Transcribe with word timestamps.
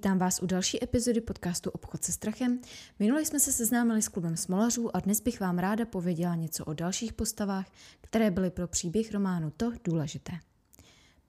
Vítám 0.00 0.18
vás 0.18 0.42
u 0.42 0.46
další 0.46 0.84
epizody 0.84 1.20
podcastu 1.20 1.70
Obchod 1.70 2.04
se 2.04 2.12
strachem. 2.12 2.60
Minule 2.98 3.24
jsme 3.24 3.40
se 3.40 3.52
seznámili 3.52 4.02
s 4.02 4.08
klubem 4.08 4.36
smolařů 4.36 4.96
a 4.96 5.00
dnes 5.00 5.20
bych 5.20 5.40
vám 5.40 5.58
ráda 5.58 5.86
pověděla 5.86 6.34
něco 6.34 6.64
o 6.64 6.74
dalších 6.74 7.12
postavách, 7.12 7.66
které 8.00 8.30
byly 8.30 8.50
pro 8.50 8.68
příběh 8.68 9.12
románu 9.12 9.50
to 9.50 9.72
důležité. 9.84 10.32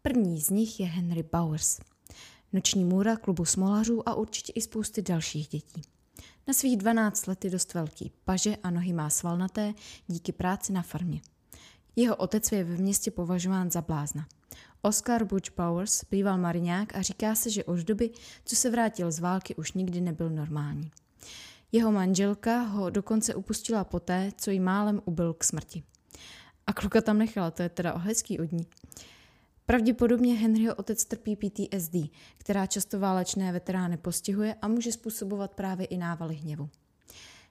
První 0.02 0.42
z 0.42 0.50
nich 0.50 0.80
je 0.80 0.86
Henry 0.86 1.24
Bowers, 1.24 1.80
noční 2.54 2.86
můra 2.86 3.16
klubu 3.16 3.46
smolařů 3.46 4.10
a 4.10 4.16
určitě 4.16 4.54
i 4.56 4.62
spousty 4.62 5.02
dalších 5.02 5.48
dětí. 5.48 5.82
Na 6.48 6.54
svých 6.54 6.78
12 6.78 7.28
lety 7.28 7.50
dost 7.50 7.74
velký, 7.74 8.12
paže 8.26 8.56
a 8.64 8.70
nohy 8.70 8.94
má 8.94 9.10
svalnaté 9.10 9.74
díky 10.08 10.32
práci 10.32 10.74
na 10.74 10.82
farmě. 10.82 11.22
Jeho 11.96 12.16
otec 12.16 12.52
je 12.52 12.64
ve 12.64 12.78
městě 12.78 13.12
považován 13.12 13.72
za 13.72 13.82
blázna. 13.82 14.28
Oscar 14.82 15.24
Butch 15.24 15.52
Powers 15.52 16.04
býval 16.12 16.38
mariňák 16.38 16.96
a 16.96 17.02
říká 17.02 17.36
se, 17.36 17.50
že 17.50 17.64
od 17.64 17.80
doby, 17.80 18.10
co 18.46 18.56
se 18.56 18.70
vrátil 18.70 19.12
z 19.12 19.20
války, 19.20 19.56
už 19.56 19.74
nikdy 19.74 20.02
nebyl 20.02 20.30
normální. 20.30 20.92
Jeho 21.72 21.92
manželka 21.92 22.62
ho 22.62 22.90
dokonce 22.90 23.36
upustila 23.36 23.84
poté, 23.84 24.32
co 24.38 24.52
jí 24.52 24.60
málem 24.60 25.02
ubil 25.06 25.34
k 25.34 25.44
smrti. 25.44 25.84
A 26.68 26.74
kluka 26.74 27.02
tam 27.02 27.18
nechala, 27.18 27.52
to 27.52 27.64
je 27.64 27.70
teda 27.70 27.98
hezký 27.98 28.40
od 28.40 28.52
ní. 28.52 28.68
Pravděpodobně 29.66 30.36
Henryho 30.36 30.76
otec 30.76 31.06
trpí 31.06 31.36
PTSD, 31.36 31.96
která 32.38 32.66
často 32.66 33.00
válečné 33.00 33.52
veterány 33.52 33.98
postihuje 33.98 34.56
a 34.62 34.68
může 34.68 34.92
způsobovat 34.92 35.54
právě 35.56 35.86
i 35.86 35.98
návaly 35.98 36.36
hněvu. 36.36 36.70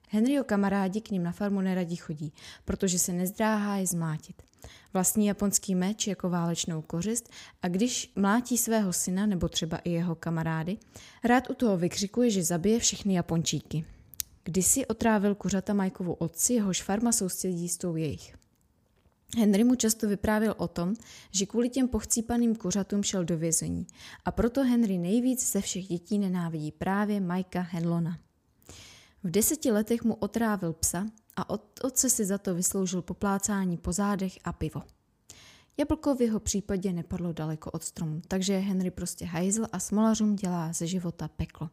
Henryho 0.08 0.44
kamarádi 0.44 1.00
k 1.00 1.10
ním 1.10 1.22
na 1.22 1.32
farmu 1.32 1.60
neradí 1.60 1.96
chodí, 1.96 2.32
protože 2.64 2.98
se 2.98 3.12
nezdráhá 3.12 3.76
je 3.76 3.86
zmátit. 3.86 4.49
Vlastní 4.92 5.26
japonský 5.26 5.74
meč 5.74 6.06
jako 6.06 6.30
válečnou 6.30 6.82
kořist 6.82 7.30
a 7.62 7.68
když 7.68 8.12
mlátí 8.16 8.58
svého 8.58 8.92
syna 8.92 9.26
nebo 9.26 9.48
třeba 9.48 9.76
i 9.76 9.90
jeho 9.90 10.14
kamarády, 10.14 10.78
rád 11.24 11.50
u 11.50 11.54
toho 11.54 11.76
vykřikuje, 11.76 12.30
že 12.30 12.44
zabije 12.44 12.78
všechny 12.78 13.14
Japončíky. 13.14 13.84
Kdysi 14.44 14.86
otrávil 14.86 15.34
kuřata 15.34 15.74
Majkovu 15.74 16.12
otci, 16.12 16.54
jehož 16.54 16.82
farma 16.82 17.12
sousedí 17.12 17.68
s 17.68 17.76
tou 17.76 17.96
jejich. 17.96 18.34
Henry 19.38 19.64
mu 19.64 19.74
často 19.74 20.08
vyprávěl 20.08 20.54
o 20.56 20.68
tom, 20.68 20.94
že 21.30 21.46
kvůli 21.46 21.68
těm 21.68 21.88
pochcípaným 21.88 22.56
kuřatům 22.56 23.02
šel 23.02 23.24
do 23.24 23.38
vězení 23.38 23.86
a 24.24 24.32
proto 24.32 24.64
Henry 24.64 24.98
nejvíc 24.98 25.52
ze 25.52 25.60
všech 25.60 25.86
dětí 25.86 26.18
nenávidí 26.18 26.72
právě 26.72 27.20
Majka 27.20 27.60
Henlona. 27.60 28.18
V 29.24 29.30
deseti 29.30 29.70
letech 29.70 30.04
mu 30.04 30.14
otrávil 30.14 30.72
psa 30.72 31.06
a 31.42 31.50
otce 31.82 32.10
si 32.10 32.24
za 32.24 32.38
to 32.38 32.54
vysloužil 32.54 33.02
poplácání 33.02 33.76
po 33.76 33.92
zádech 33.92 34.38
a 34.44 34.52
pivo. 34.52 34.82
Jablko 35.78 36.14
v 36.14 36.20
jeho 36.20 36.40
případě 36.40 36.92
nepadlo 36.92 37.32
daleko 37.32 37.70
od 37.70 37.84
stromu, 37.84 38.22
takže 38.28 38.58
Henry 38.58 38.90
prostě 38.90 39.24
hajzl 39.24 39.66
a 39.72 39.78
smolařům 39.78 40.36
dělá 40.36 40.72
ze 40.72 40.86
života 40.86 41.28
peklo. 41.28 41.70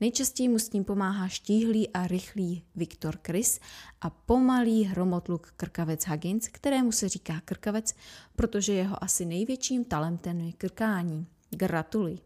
Nejčastěji 0.00 0.48
mu 0.48 0.58
s 0.58 0.68
tím 0.68 0.84
pomáhá 0.84 1.28
štíhlý 1.28 1.88
a 1.88 2.06
rychlý 2.06 2.64
Viktor 2.76 3.18
Chris 3.26 3.60
a 4.00 4.10
pomalý 4.10 4.84
hromotluk 4.84 5.52
krkavec 5.56 6.06
Huggins, 6.06 6.48
kterému 6.48 6.92
se 6.92 7.08
říká 7.08 7.40
krkavec, 7.44 7.94
protože 8.36 8.72
jeho 8.72 9.04
asi 9.04 9.24
největším 9.24 9.84
talentem 9.84 10.40
je 10.40 10.52
krkání. 10.52 11.26
Gratuluji. 11.50 12.18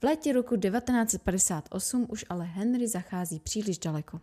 V 0.00 0.02
létě 0.02 0.32
roku 0.32 0.56
1958 0.56 2.06
už 2.08 2.24
ale 2.28 2.44
Henry 2.44 2.88
zachází 2.88 3.40
příliš 3.40 3.78
daleko. 3.78 4.20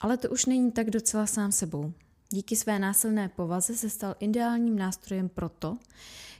Ale 0.00 0.16
to 0.16 0.30
už 0.30 0.46
není 0.46 0.72
tak 0.72 0.90
docela 0.90 1.26
sám 1.26 1.52
sebou. 1.52 1.92
Díky 2.30 2.56
své 2.56 2.78
násilné 2.78 3.28
povaze 3.28 3.76
se 3.76 3.90
stal 3.90 4.14
ideálním 4.20 4.78
nástrojem 4.78 5.28
pro 5.28 5.48
to, 5.48 5.78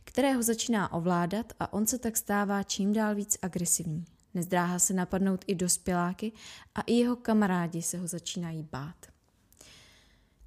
kterého 0.04 0.42
začíná 0.42 0.92
ovládat 0.92 1.52
a 1.60 1.72
on 1.72 1.86
se 1.86 1.98
tak 1.98 2.16
stává 2.16 2.62
čím 2.62 2.92
dál 2.92 3.14
víc 3.14 3.38
agresivní. 3.42 4.04
Nezdráhá 4.34 4.78
se 4.78 4.94
napadnout 4.94 5.44
i 5.46 5.54
dospěláky 5.54 6.32
a 6.74 6.80
i 6.80 6.92
jeho 6.92 7.16
kamarádi 7.16 7.82
se 7.82 7.98
ho 7.98 8.06
začínají 8.06 8.62
bát. 8.62 9.06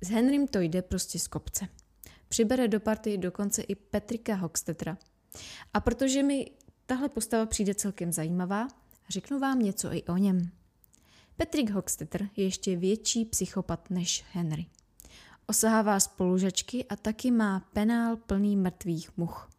S 0.02 0.10
Henrym 0.10 0.48
to 0.48 0.60
jde 0.60 0.82
prostě 0.82 1.20
z 1.20 1.28
kopce. 1.28 1.68
Přibere 2.30 2.68
do 2.68 2.80
party 2.80 3.18
dokonce 3.18 3.62
i 3.62 3.76
Petrika 3.76 4.36
Hoxtetra. 4.36 4.98
A 5.74 5.80
protože 5.80 6.24
mi 6.24 6.52
tahle 6.86 7.10
postava 7.10 7.46
přijde 7.46 7.76
celkem 7.76 8.12
zajímavá, 8.12 8.68
řeknu 9.10 9.40
vám 9.40 9.60
něco 9.60 9.94
i 9.94 10.04
o 10.04 10.18
něm. 10.18 10.52
Patrick 11.38 11.70
Hoxtetter 11.70 12.30
je 12.36 12.44
ještě 12.44 12.76
větší 12.76 13.26
psychopat 13.26 13.90
než 13.90 14.26
Henry. 14.32 14.66
Osahává 15.48 16.00
spolužačky 16.00 16.86
a 16.86 16.96
taky 16.96 17.32
má 17.32 17.60
penál 17.60 18.18
plný 18.18 18.56
mrtvých 18.56 19.18
much. 19.18 19.50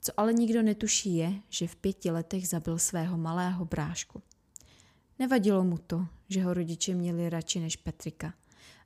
Co 0.00 0.12
ale 0.16 0.32
nikdo 0.32 0.62
netuší 0.62 1.16
je, 1.16 1.32
že 1.48 1.68
v 1.68 1.76
pěti 1.76 2.10
letech 2.10 2.48
zabil 2.48 2.78
svého 2.78 3.18
malého 3.18 3.64
brášku. 3.64 4.22
Nevadilo 5.18 5.64
mu 5.64 5.78
to, 5.78 6.06
že 6.28 6.42
ho 6.42 6.54
rodiče 6.54 6.94
měli 6.94 7.30
radši 7.30 7.60
než 7.60 7.76
Petrika, 7.76 8.34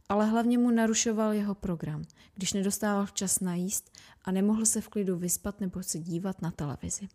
ale 0.08 0.26
hlavně 0.26 0.58
mu 0.58 0.70
narušoval 0.70 1.32
jeho 1.32 1.54
program, 1.54 2.04
když 2.34 2.52
nedostával 2.52 3.06
včas 3.06 3.40
najíst 3.40 3.98
a 4.24 4.30
nemohl 4.30 4.66
se 4.66 4.80
v 4.80 4.88
klidu 4.88 5.16
vyspat 5.16 5.60
nebo 5.60 5.82
se 5.82 5.98
dívat 5.98 6.42
na 6.42 6.50
televizi. 6.50 7.08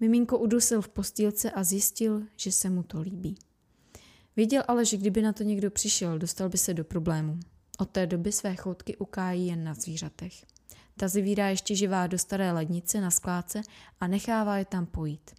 Miminko 0.00 0.38
udusil 0.38 0.82
v 0.82 0.88
postýlce 0.88 1.50
a 1.50 1.64
zjistil, 1.64 2.22
že 2.36 2.52
se 2.52 2.70
mu 2.70 2.82
to 2.82 3.00
líbí. 3.00 3.38
Věděl 4.36 4.62
ale, 4.68 4.84
že 4.84 4.96
kdyby 4.96 5.22
na 5.22 5.32
to 5.32 5.42
někdo 5.42 5.70
přišel, 5.70 6.18
dostal 6.18 6.48
by 6.48 6.58
se 6.58 6.74
do 6.74 6.84
problému. 6.84 7.38
Od 7.78 7.90
té 7.90 8.06
doby 8.06 8.32
své 8.32 8.56
choutky 8.56 8.96
ukájí 8.96 9.46
jen 9.46 9.64
na 9.64 9.74
zvířatech. 9.74 10.44
Ta 10.96 11.08
zavírá 11.08 11.48
ještě 11.48 11.74
živá 11.74 12.06
do 12.06 12.18
staré 12.18 12.52
lednice 12.52 13.00
na 13.00 13.10
skládce 13.10 13.62
a 14.00 14.06
nechává 14.06 14.58
je 14.58 14.64
tam 14.64 14.86
pojít. 14.86 15.30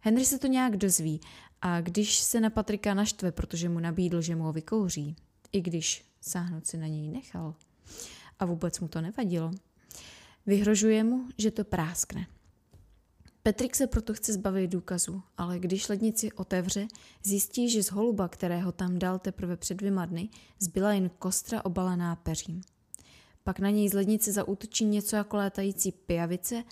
Henry 0.00 0.24
se 0.24 0.38
to 0.38 0.46
nějak 0.46 0.76
dozví 0.76 1.20
a 1.62 1.80
když 1.80 2.18
se 2.18 2.40
na 2.40 2.50
Patrika 2.50 2.94
naštve, 2.94 3.32
protože 3.32 3.68
mu 3.68 3.80
nabídl, 3.80 4.20
že 4.20 4.36
mu 4.36 4.42
ho 4.42 4.52
vykouří, 4.52 5.16
i 5.52 5.60
když 5.60 6.04
sáhnout 6.20 6.66
si 6.66 6.76
na 6.76 6.86
něj 6.86 7.08
nechal 7.08 7.54
a 8.38 8.44
vůbec 8.44 8.80
mu 8.80 8.88
to 8.88 9.00
nevadilo, 9.00 9.50
vyhrožuje 10.46 11.04
mu, 11.04 11.28
že 11.38 11.50
to 11.50 11.64
práskne. 11.64 12.26
Petrik 13.48 13.76
se 13.76 13.86
proto 13.86 14.14
chce 14.14 14.32
zbavit 14.32 14.70
důkazů, 14.70 15.22
ale 15.38 15.58
když 15.58 15.88
lednici 15.88 16.32
otevře, 16.32 16.88
zjistí, 17.24 17.70
že 17.70 17.82
z 17.82 17.90
holuba, 17.90 18.28
kterého 18.28 18.72
tam 18.72 18.98
dal 18.98 19.18
teprve 19.18 19.56
před 19.56 19.74
dvěma 19.74 20.06
dny, 20.06 20.28
zbyla 20.58 20.92
jen 20.92 21.10
kostra 21.18 21.64
obalená 21.64 22.16
peřím. 22.16 22.60
Pak 23.44 23.58
na 23.58 23.70
něj 23.70 23.88
z 23.88 23.92
lednice 23.92 24.32
zaútočí 24.32 24.84
něco 24.84 25.16
jako 25.16 25.36
létající 25.36 25.92
pijavice, 25.92 26.64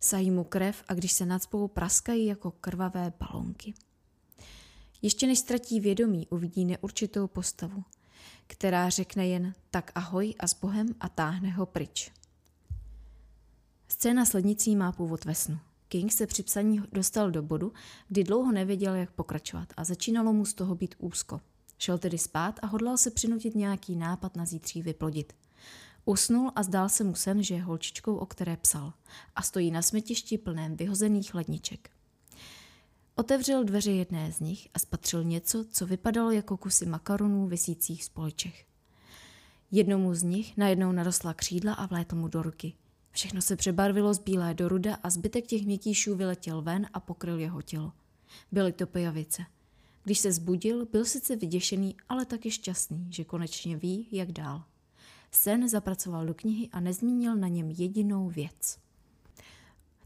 sají 0.00 0.30
mu 0.30 0.44
krev 0.44 0.84
a 0.88 0.94
když 0.94 1.12
se 1.12 1.26
nadspou 1.26 1.68
praskají 1.68 2.26
jako 2.26 2.50
krvavé 2.50 3.12
balonky. 3.20 3.74
Ještě 5.02 5.26
než 5.26 5.38
ztratí 5.38 5.80
vědomí, 5.80 6.26
uvidí 6.30 6.64
neurčitou 6.64 7.26
postavu, 7.26 7.84
která 8.46 8.88
řekne 8.88 9.26
jen 9.26 9.54
tak 9.70 9.92
ahoj 9.94 10.34
a 10.38 10.46
s 10.46 10.54
Bohem 10.54 10.88
a 11.00 11.08
táhne 11.08 11.50
ho 11.50 11.66
pryč. 11.66 12.12
Scéna 13.88 14.24
s 14.24 14.32
lednicí 14.32 14.76
má 14.76 14.92
původ 14.92 15.24
ve 15.24 15.34
snu. 15.34 15.58
King 15.92 16.12
se 16.12 16.26
při 16.26 16.42
psaní 16.42 16.82
dostal 16.92 17.30
do 17.30 17.42
bodu, 17.42 17.72
kdy 18.08 18.24
dlouho 18.24 18.52
nevěděl, 18.52 18.94
jak 18.94 19.10
pokračovat 19.10 19.72
a 19.76 19.84
začínalo 19.84 20.32
mu 20.32 20.44
z 20.44 20.54
toho 20.54 20.74
být 20.74 20.94
úzko. 20.98 21.40
Šel 21.78 21.98
tedy 21.98 22.18
spát 22.18 22.60
a 22.62 22.66
hodlal 22.66 22.96
se 22.96 23.10
přinutit 23.10 23.54
nějaký 23.54 23.96
nápad 23.96 24.36
na 24.36 24.44
zítří 24.44 24.82
vyplodit. 24.82 25.32
Usnul 26.04 26.52
a 26.56 26.62
zdál 26.62 26.88
se 26.88 27.04
mu 27.04 27.14
sen, 27.14 27.42
že 27.42 27.54
je 27.54 27.62
holčičkou, 27.62 28.16
o 28.16 28.26
které 28.26 28.56
psal 28.56 28.92
a 29.36 29.42
stojí 29.42 29.70
na 29.70 29.82
smetišti 29.82 30.38
plném 30.38 30.76
vyhozených 30.76 31.34
ledniček. 31.34 31.90
Otevřel 33.14 33.64
dveře 33.64 33.92
jedné 33.92 34.32
z 34.32 34.40
nich 34.40 34.68
a 34.74 34.78
spatřil 34.78 35.24
něco, 35.24 35.64
co 35.70 35.86
vypadalo 35.86 36.30
jako 36.30 36.56
kusy 36.56 36.86
makaronů 36.86 37.46
vysících 37.46 38.04
z. 38.04 38.66
Jednomu 39.70 40.14
z 40.14 40.22
nich 40.22 40.56
najednou 40.56 40.92
narostla 40.92 41.34
křídla 41.34 41.74
a 41.74 41.86
vlétl 41.86 42.16
mu 42.16 42.28
do 42.28 42.42
ruky. 42.42 42.74
Všechno 43.12 43.42
se 43.42 43.56
přebarvilo 43.56 44.14
z 44.14 44.18
bílé 44.18 44.54
do 44.54 44.68
ruda 44.68 44.94
a 45.02 45.10
zbytek 45.10 45.46
těch 45.46 45.66
měkkýšů 45.66 46.16
vyletěl 46.16 46.62
ven 46.62 46.86
a 46.92 47.00
pokryl 47.00 47.38
jeho 47.38 47.62
tělo. 47.62 47.92
Byly 48.52 48.72
to 48.72 48.86
pijavice. 48.86 49.42
Když 50.04 50.18
se 50.18 50.32
zbudil, 50.32 50.86
byl 50.86 51.04
sice 51.04 51.36
vyděšený, 51.36 51.96
ale 52.08 52.24
taky 52.24 52.50
šťastný, 52.50 53.06
že 53.10 53.24
konečně 53.24 53.76
ví, 53.76 54.08
jak 54.12 54.32
dál. 54.32 54.64
Sen 55.30 55.68
zapracoval 55.68 56.26
do 56.26 56.34
knihy 56.34 56.68
a 56.72 56.80
nezmínil 56.80 57.36
na 57.36 57.48
něm 57.48 57.70
jedinou 57.70 58.28
věc. 58.28 58.78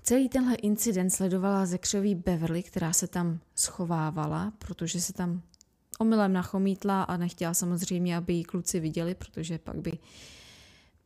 Celý 0.02 0.28
tenhle 0.28 0.54
incident 0.54 1.12
sledovala 1.12 1.66
ze 1.66 1.78
křoví 1.78 2.14
Beverly, 2.14 2.62
která 2.62 2.92
se 2.92 3.06
tam 3.06 3.40
schovávala, 3.54 4.52
protože 4.58 5.00
se 5.00 5.12
tam 5.12 5.42
omylem 5.98 6.32
nachomítla 6.32 7.02
a 7.02 7.16
nechtěla 7.16 7.54
samozřejmě, 7.54 8.16
aby 8.16 8.32
ji 8.32 8.44
kluci 8.44 8.80
viděli, 8.80 9.14
protože 9.14 9.58
pak 9.58 9.76
by, 9.76 9.98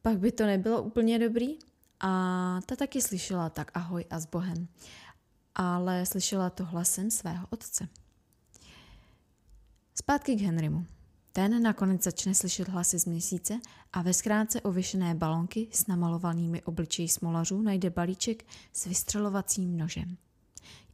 pak 0.03 0.19
by 0.19 0.33
to 0.33 0.47
nebylo 0.47 0.83
úplně 0.83 1.19
dobrý. 1.19 1.59
A 2.01 2.61
ta 2.67 2.77
taky 2.77 3.03
slyšela 3.03 3.51
tak 3.51 3.71
ahoj 3.75 4.05
a 4.11 4.21
s 4.21 4.27
Bohem, 4.27 4.69
ale 5.55 6.07
slyšela 6.07 6.51
to 6.51 6.65
hlasem 6.65 7.11
svého 7.11 7.47
otce. 7.51 7.89
Zpátky 9.95 10.37
k 10.37 10.41
Henrymu. 10.41 10.87
Ten 11.33 11.63
nakonec 11.63 12.03
začne 12.03 12.35
slyšet 12.35 12.69
hlasy 12.69 12.99
z 12.99 13.05
měsíce 13.05 13.61
a 13.93 14.03
ve 14.03 14.15
skrátce 14.15 14.61
ověšené 14.61 15.15
balonky 15.15 15.69
s 15.73 15.87
namalovanými 15.87 16.63
obličeji 16.63 17.09
smolařů 17.09 17.63
najde 17.63 17.91
balíček 17.91 18.45
s 18.73 18.87
vystřelovacím 18.87 19.77
nožem. 19.77 20.17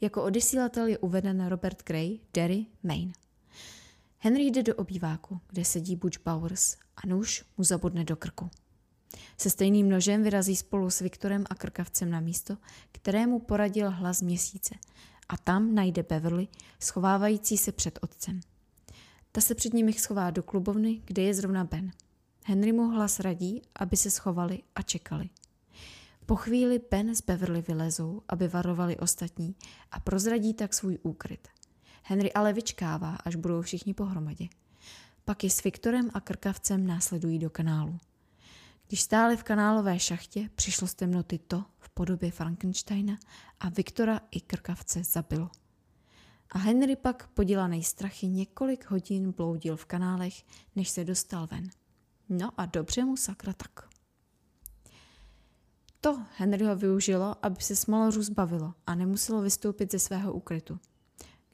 Jako 0.01 0.23
odesílatel 0.23 0.87
je 0.87 0.99
uveden 0.99 1.47
Robert 1.47 1.83
Gray, 1.87 2.19
Derry, 2.35 2.67
Maine. 2.83 3.13
Henry 4.19 4.45
jde 4.45 4.63
do 4.63 4.75
obýváku, 4.75 5.41
kde 5.49 5.65
sedí 5.65 5.97
Butch 5.97 6.19
Bowers 6.25 6.77
a 6.97 7.07
nůž 7.07 7.45
mu 7.59 7.65
zabodne 7.65 8.05
do 8.05 8.17
krku. 8.17 8.51
Se 9.39 9.51
stejným 9.51 9.89
nožem 9.89 10.23
vyrazí 10.23 10.57
spolu 10.57 10.91
s 10.91 11.01
Viktorem 11.01 11.45
a 11.51 11.55
krkavcem 11.55 12.11
na 12.11 12.21
místo, 12.21 12.57
kterému 12.93 13.39
poradil 13.39 13.91
hlas 13.91 14.23
měsíce 14.23 14.75
a 15.29 15.37
tam 15.37 15.75
najde 15.75 16.03
Beverly, 16.03 16.49
schovávající 16.81 17.59
se 17.59 17.73
před 17.73 17.99
otcem. 18.03 18.41
Ta 19.33 19.41
se 19.41 19.55
před 19.55 19.75
nimi 19.75 19.93
schová 19.93 20.31
do 20.31 20.43
klubovny, 20.43 21.03
kde 21.05 21.23
je 21.23 21.35
zrovna 21.35 21.65
Ben. 21.65 21.91
Henry 22.45 22.73
mu 22.73 22.89
hlas 22.91 23.21
radí, 23.21 23.63
aby 23.75 23.97
se 23.97 24.11
schovali 24.11 24.63
a 24.75 24.83
čekali. 24.83 25.29
Po 26.27 26.37
chvíli 26.37 26.81
Ben 26.91 27.15
z 27.15 27.21
Beverly 27.21 27.63
vylezou, 27.63 28.23
aby 28.29 28.49
varovali 28.49 28.97
ostatní 28.97 29.55
a 29.91 30.01
prozradí 30.01 30.55
tak 30.55 30.75
svůj 30.75 30.99
úkryt. 31.03 31.49
Henry 32.03 32.33
ale 32.33 32.53
vyčkává, 32.53 33.17
až 33.17 33.37
budou 33.37 33.63
všichni 33.63 33.95
pohromadě. 33.95 34.49
Pak 35.25 35.45
je 35.45 35.51
s 35.51 35.63
Viktorem 35.63 36.11
a 36.15 36.21
krkavcem 36.21 36.87
následují 36.87 37.39
do 37.39 37.51
kanálu. 37.51 37.99
Když 38.89 39.03
stáli 39.03 39.37
v 39.37 39.43
kanálové 39.43 39.99
šachtě, 39.99 40.51
přišlo 40.55 40.89
z 40.89 40.95
temnoty 40.95 41.39
to 41.39 41.65
v 41.79 41.89
podobě 41.89 42.31
Frankensteina 42.31 43.19
a 43.61 43.69
Viktora 43.69 44.21
i 44.31 44.41
krkavce 44.41 45.05
zabilo. 45.05 45.51
A 46.51 46.59
Henry 46.59 46.97
pak 46.97 47.27
podělanej 47.27 47.83
strachy 47.83 48.27
několik 48.27 48.91
hodin 48.91 49.33
bloudil 49.33 49.77
v 49.77 49.85
kanálech, 49.85 50.45
než 50.77 50.89
se 50.89 51.05
dostal 51.05 51.47
ven. 51.47 51.71
No 52.29 52.51
a 52.57 52.67
dobře 52.67 53.05
mu 53.05 53.17
sakra 53.17 53.53
tak. 53.53 53.89
To 56.01 56.23
Henryho 56.37 56.77
využilo, 56.77 57.37
aby 57.43 57.63
se 57.63 57.77
smalařů 57.77 58.23
zbavilo 58.23 58.75
a 58.87 58.95
nemuselo 58.95 59.43
vystoupit 59.43 59.93
ze 59.93 59.99
svého 59.99 60.33
úkrytu. 60.33 60.81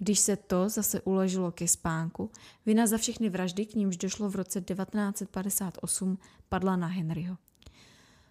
Když 0.02 0.18
se 0.18 0.36
to 0.36 0.68
zase 0.68 1.00
uložilo 1.00 1.52
ke 1.52 1.68
spánku, 1.68 2.30
vina 2.66 2.86
za 2.86 2.98
všechny 2.98 3.28
vraždy, 3.28 3.66
k 3.66 3.74
nímž 3.74 3.96
došlo 3.96 4.30
v 4.30 4.36
roce 4.36 4.60
1958, 4.60 6.18
padla 6.48 6.76
na 6.76 6.86
Henryho. 6.86 7.36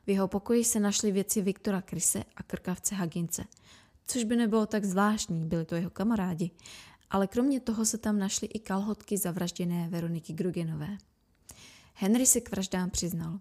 V 0.05 0.09
jeho 0.09 0.27
pokoji 0.27 0.63
se 0.63 0.79
našly 0.79 1.11
věci 1.11 1.41
Viktora 1.41 1.81
Kryse 1.81 2.23
a 2.35 2.43
krkavce 2.43 2.95
Hagince, 2.95 3.43
což 4.07 4.23
by 4.23 4.35
nebylo 4.35 4.65
tak 4.65 4.85
zvláštní, 4.85 5.45
byli 5.45 5.65
to 5.65 5.75
jeho 5.75 5.89
kamarádi, 5.89 6.51
ale 7.09 7.27
kromě 7.27 7.59
toho 7.59 7.85
se 7.85 7.97
tam 7.97 8.19
našly 8.19 8.47
i 8.47 8.59
kalhotky 8.59 9.17
zavražděné 9.17 9.89
Veroniky 9.89 10.33
Grugenové. 10.33 10.97
Henry 11.93 12.25
se 12.25 12.41
k 12.41 12.51
vraždám 12.51 12.89
přiznal. 12.89 13.39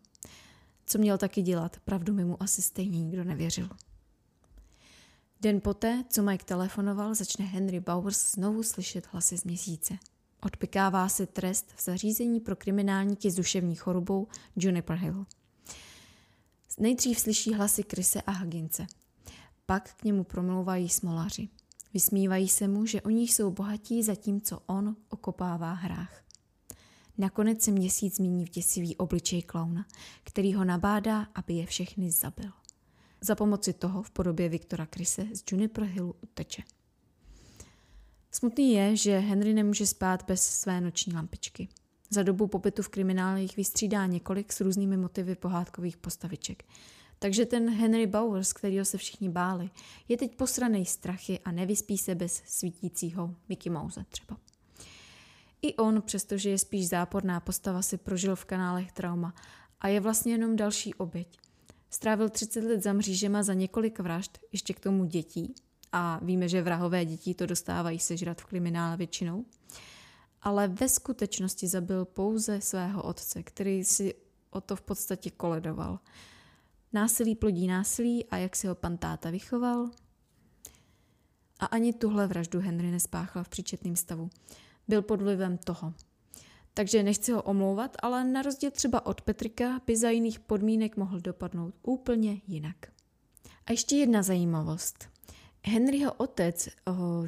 Co 0.87 0.99
měl 0.99 1.19
taky 1.19 1.43
dělat, 1.43 1.77
pravdu 1.85 2.15
mi 2.15 2.25
mu 2.25 2.43
asi 2.43 2.63
stejně 2.63 3.01
nikdo 3.05 3.25
nevěřil. 3.25 3.69
Den 5.43 5.61
poté, 5.61 6.05
co 6.09 6.23
Mike 6.23 6.45
telefonoval, 6.45 7.15
začne 7.15 7.45
Henry 7.45 7.81
Bowers 7.81 8.33
znovu 8.33 8.63
slyšet 8.63 9.09
hlasy 9.13 9.39
z 9.39 9.45
měsíce. 9.45 9.99
Odpikává 10.41 11.09
se 11.09 11.27
trest 11.27 11.73
v 11.77 11.83
zařízení 11.85 12.41
pro 12.41 12.57
kriminálníky 12.57 13.31
s 13.31 13.35
duševní 13.35 13.77
chorobou 13.77 14.29
Juniper 14.57 14.97
Hill. 14.97 15.27
Nejdřív 16.79 17.21
slyší 17.21 17.55
hlasy 17.55 17.83
Krise 17.83 18.23
a 18.23 18.31
Hagince. 18.31 18.87
Pak 19.67 19.95
k 19.95 20.05
němu 20.05 20.25
promlouvají 20.25 20.89
smolaři. 20.89 21.49
Vysmívají 21.95 22.49
se 22.49 22.69
mu, 22.69 22.87
že 22.87 23.03
oni 23.03 23.23
jsou 23.23 23.51
bohatí, 23.51 24.03
zatímco 24.03 24.63
on 24.67 24.97
okopává 25.09 25.73
hrách. 25.73 26.23
Nakonec 27.19 27.63
se 27.63 27.71
měsíc 27.71 28.17
zmíní 28.17 28.45
v 28.45 28.51
děsivý 28.51 28.97
obličej 28.97 29.43
klauna, 29.43 29.87
který 30.25 30.55
ho 30.55 30.65
nabádá, 30.65 31.27
aby 31.35 31.55
je 31.55 31.67
všechny 31.67 32.11
zabil. 32.11 32.60
Za 33.21 33.35
pomoci 33.35 33.73
toho 33.73 34.03
v 34.03 34.11
podobě 34.11 34.49
Viktora 34.49 34.87
Krise 34.87 35.27
z 35.35 35.43
Juniper 35.51 35.85
Hillu 35.85 36.15
uteče. 36.23 36.63
Smutný 38.31 38.73
je, 38.73 38.97
že 38.97 39.19
Henry 39.19 39.55
nemůže 39.55 39.87
spát 39.87 40.25
bez 40.27 40.43
své 40.43 40.81
noční 40.81 41.15
lampičky. 41.15 41.69
Za 42.11 42.23
dobu 42.23 42.47
pobytu 42.47 42.83
v 42.83 42.89
kriminále 42.89 43.43
jich 43.43 43.57
vystřídá 43.57 44.07
několik 44.07 44.53
s 44.53 44.61
různými 44.61 44.97
motivy 44.97 45.35
pohádkových 45.35 45.97
postaviček. 45.97 46.65
Takže 47.19 47.47
ten 47.47 47.71
Henry 47.71 48.07
Bowers, 48.07 48.53
kterýho 48.53 48.85
se 48.85 48.99
všichni 48.99 49.29
báli, 49.29 49.71
je 50.09 50.17
teď 50.17 50.37
posranej 50.37 50.87
strachy 50.87 51.41
a 51.45 51.53
nevyspí 51.53 51.99
se 51.99 52.15
bez 52.15 52.43
svítícího 52.47 53.35
Mickey 53.49 53.73
Mouse 53.73 54.05
třeba. 54.09 54.37
I 55.63 55.77
on, 55.77 56.03
přestože 56.03 56.51
je 56.51 56.59
spíš 56.59 56.89
záporná 56.89 57.41
postava, 57.41 57.83
si 57.83 57.97
prožil 57.97 58.37
v 58.37 58.45
kanálech 58.45 58.93
trauma 58.93 59.35
a 59.81 59.89
je 59.89 60.01
vlastně 60.01 60.33
jenom 60.33 60.57
další 60.57 60.95
oběť. 60.95 61.50
Strávil 61.91 62.29
30 62.29 62.65
let 62.65 62.83
za 62.83 62.93
mřížema 62.93 63.43
za 63.43 63.55
několik 63.55 63.99
vražd, 63.99 64.39
ještě 64.53 64.75
k 64.75 64.81
tomu 64.81 65.05
dětí, 65.05 65.55
a 65.93 66.21
víme, 66.23 66.49
že 66.49 66.63
vrahové 66.63 67.05
děti 67.05 67.35
to 67.35 67.47
dostávají 67.47 67.99
sežrat 67.99 68.41
v 68.41 68.45
kriminále 68.45 68.97
většinou, 68.97 69.45
ale 70.43 70.69
ve 70.69 70.89
skutečnosti 70.89 71.69
zabil 71.69 72.05
pouze 72.05 72.61
svého 72.61 73.03
otce, 73.03 73.43
který 73.43 73.85
si 73.85 74.15
o 74.51 74.61
to 74.61 74.77
v 74.77 74.83
podstatě 74.83 75.31
koledoval. 75.31 75.99
Násilí 76.93 77.35
plodí 77.35 77.67
násilí 77.67 78.27
a 78.27 78.37
jak 78.37 78.57
si 78.57 78.67
ho 78.67 78.75
pan 78.75 78.99
táta 78.99 79.31
vychoval? 79.31 79.91
A 81.61 81.67
ani 81.67 81.93
tuhle 81.93 82.27
vraždu 82.27 82.61
Henry 82.61 82.91
nespáchal 82.91 83.45
v 83.45 83.49
příčetném 83.49 83.97
stavu. 83.97 84.31
Byl 84.89 85.03
pod 85.03 85.23
vlivem 85.23 85.59
toho. 85.59 85.95
Takže 86.75 87.03
nechci 87.03 87.33
ho 87.33 87.43
omlouvat, 87.43 87.97
ale 88.03 88.25
na 88.25 88.43
rozdíl 88.43 88.71
třeba 88.71 89.07
od 89.07 89.21
Petrika 89.21 89.81
by 89.87 89.97
za 89.97 90.11
jiných 90.11 90.41
podmínek 90.41 90.97
mohl 90.97 91.21
dopadnout 91.21 91.75
úplně 91.83 92.41
jinak. 92.47 92.77
A 93.67 93.73
ještě 93.73 93.97
jedna 93.97 94.23
zajímavost. 94.23 95.09
Henryho 95.67 96.13
otec 96.13 96.69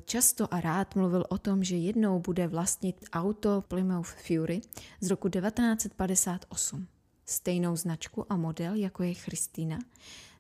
často 0.05 0.55
a 0.55 0.61
rád 0.61 0.97
mluvil 0.97 1.25
o 1.29 1.39
tom, 1.39 1.65
že 1.65 1.77
jednou 1.77 2.21
bude 2.21 2.49
vlastnit 2.49 3.05
auto 3.13 3.65
Plymouth 3.69 4.09
Fury 4.09 4.61
z 5.01 5.11
roku 5.11 5.29
1958. 5.29 6.87
Stejnou 7.27 7.77
značku 7.77 8.33
a 8.33 8.37
model, 8.37 8.75
jako 8.75 9.03
je 9.03 9.15
Christina, 9.15 9.79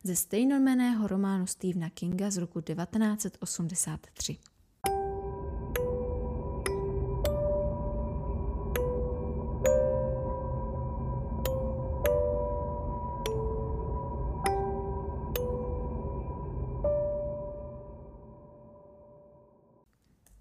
ze 0.05 0.17
stejnomeného 0.17 1.07
románu 1.07 1.47
Stephena 1.47 1.91
Kinga 1.91 2.31
z 2.31 2.37
roku 2.37 2.61
1983. 2.61 4.39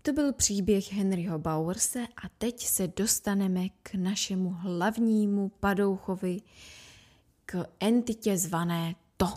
To 0.04 0.14
byl 0.14 0.34
příběh 0.34 0.94
Henryho 0.94 1.40
Bowerse 1.40 2.08
a 2.24 2.30
teď 2.38 2.66
se 2.66 2.88
dostaneme 2.88 3.70
k 3.70 3.96
našemu 3.96 4.50
hlavnímu 4.50 5.50
padouchovi, 5.50 6.42
k 7.46 7.66
entitě 7.80 8.38
zvané 8.38 8.96
To. 9.18 9.28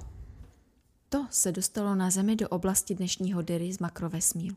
To 1.08 1.26
se 1.30 1.52
dostalo 1.52 1.94
na 1.94 2.10
Zemi 2.10 2.36
do 2.36 2.48
oblasti 2.48 2.94
dnešního 2.94 3.42
Derry 3.42 3.72
z 3.72 3.78
makrovesmíru. 3.78 4.56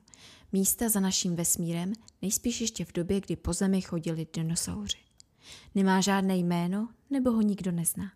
Místa 0.51 0.89
za 0.89 0.99
naším 0.99 1.35
vesmírem, 1.35 1.93
nejspíš 2.21 2.61
ještě 2.61 2.85
v 2.85 2.93
době, 2.93 3.21
kdy 3.21 3.35
po 3.35 3.53
Zemi 3.53 3.81
chodili 3.81 4.27
dinosauři. 4.33 4.97
Nemá 5.75 6.01
žádné 6.01 6.37
jméno, 6.37 6.89
nebo 7.09 7.31
ho 7.31 7.41
nikdo 7.41 7.71
nezná. 7.71 8.11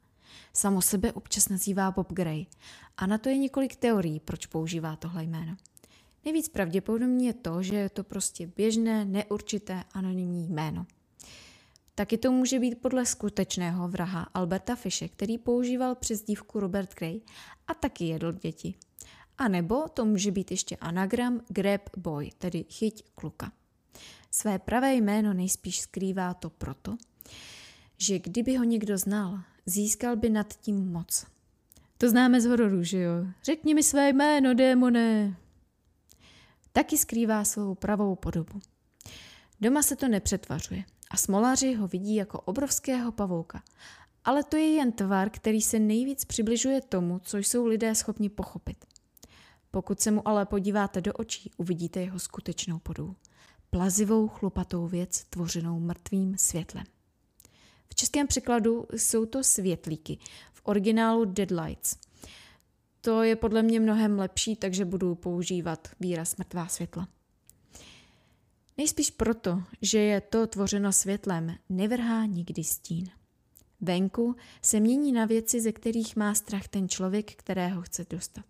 Samo 0.54 0.82
sebe 0.82 1.14
občas 1.14 1.50
nazývá 1.50 1.92
Bob 1.92 2.14
Gray 2.14 2.46
a 2.98 3.06
na 3.06 3.18
to 3.18 3.30
je 3.30 3.38
několik 3.38 3.76
teorií, 3.76 4.20
proč 4.20 4.46
používá 4.46 4.96
tohle 4.96 5.24
jméno. 5.24 5.58
Nejvíc 6.26 6.50
pravděpodobně 6.50 7.28
je 7.28 7.34
to, 7.34 7.64
že 7.64 7.76
je 7.76 7.90
to 7.90 8.04
prostě 8.04 8.48
běžné, 8.48 9.06
neurčité, 9.06 9.84
anonymní 9.94 10.50
jméno. 10.50 10.86
Taky 11.96 12.18
to 12.18 12.32
může 12.32 12.60
být 12.60 12.82
podle 12.82 13.06
skutečného 13.06 13.88
vraha 13.88 14.28
Alberta 14.34 14.76
Fische, 14.76 15.08
který 15.08 15.38
používal 15.38 15.96
přezdívku 15.96 16.60
Robert 16.60 16.96
Gray 16.96 17.22
a 17.68 17.74
taky 17.74 18.06
jedl 18.06 18.32
děti. 18.32 18.74
A 19.38 19.48
nebo 19.48 19.88
to 19.88 20.06
může 20.06 20.32
být 20.32 20.52
ještě 20.52 20.76
anagram 20.76 21.42
Grab 21.48 21.82
Boy, 21.98 22.30
tedy 22.38 22.66
chyť 22.70 23.04
kluka. 23.16 23.52
Své 24.32 24.60
pravé 24.60 24.94
jméno 24.94 25.34
nejspíš 25.34 25.80
skrývá 25.80 26.34
to 26.34 26.50
proto, 26.50 26.98
že 27.98 28.20
kdyby 28.20 28.56
ho 28.56 28.64
někdo 28.64 28.98
znal, 28.98 29.40
získal 29.66 30.16
by 30.16 30.30
nad 30.30 30.54
tím 30.54 30.92
moc. 30.92 31.26
To 31.98 32.10
známe 32.10 32.42
z 32.42 32.46
hororu, 32.46 32.84
že 32.84 33.00
jo? 33.00 33.14
Řekni 33.44 33.74
mi 33.74 33.84
své 33.84 34.10
jméno, 34.10 34.54
démone 34.54 35.36
taky 36.74 36.98
skrývá 36.98 37.44
svou 37.44 37.76
pravou 37.76 38.16
podobu. 38.16 38.60
Doma 39.62 39.84
se 39.84 39.96
to 39.96 40.08
nepřetvařuje 40.08 40.84
a 41.12 41.18
smolaři 41.18 41.74
ho 41.74 41.88
vidí 41.88 42.16
jako 42.16 42.42
obrovského 42.42 43.12
pavouka. 43.12 43.64
Ale 44.26 44.44
to 44.44 44.58
je 44.58 44.68
jen 44.68 44.92
tvar, 44.92 45.30
který 45.30 45.62
se 45.62 45.80
nejvíc 45.80 46.26
přibližuje 46.26 46.82
tomu, 46.82 47.20
co 47.20 47.38
jsou 47.38 47.66
lidé 47.66 47.96
schopni 47.96 48.30
pochopit. 48.30 48.86
Pokud 49.72 50.00
se 50.00 50.12
mu 50.12 50.28
ale 50.28 50.46
podíváte 50.46 51.02
do 51.02 51.14
očí, 51.14 51.52
uvidíte 51.58 52.00
jeho 52.00 52.20
skutečnou 52.20 52.80
podobu. 52.80 53.16
Plazivou 53.70 54.28
chlupatou 54.28 54.88
věc 54.88 55.24
tvořenou 55.24 55.80
mrtvým 55.80 56.38
světlem. 56.38 56.84
V 57.90 57.96
českém 57.96 58.28
překladu 58.28 58.86
jsou 58.94 59.26
to 59.26 59.44
světlíky, 59.44 60.18
v 60.54 60.62
originálu 60.64 61.26
deadlights. 61.26 61.98
To 63.02 63.24
je 63.24 63.36
podle 63.36 63.64
mě 63.64 63.80
mnohem 63.80 64.20
lepší, 64.20 64.56
takže 64.56 64.86
budu 64.86 65.16
používat 65.16 65.88
výraz 66.00 66.38
mrtvá 66.38 66.68
světla. 66.68 67.08
Nejspíš 68.78 69.12
proto, 69.12 69.64
že 69.82 70.00
je 70.00 70.22
to 70.22 70.48
tvořeno 70.48 70.92
světlem, 70.92 71.56
nevrhá 71.70 72.26
nikdy 72.26 72.64
stín. 72.64 73.10
Venku 73.82 74.36
se 74.62 74.80
mění 74.80 75.12
na 75.12 75.26
věci, 75.26 75.62
ze 75.62 75.72
kterých 75.72 76.16
má 76.16 76.34
strach 76.36 76.68
ten 76.68 76.90
člověk, 76.90 77.36
kterého 77.36 77.82
chce 77.82 78.06
dostat. 78.10 78.46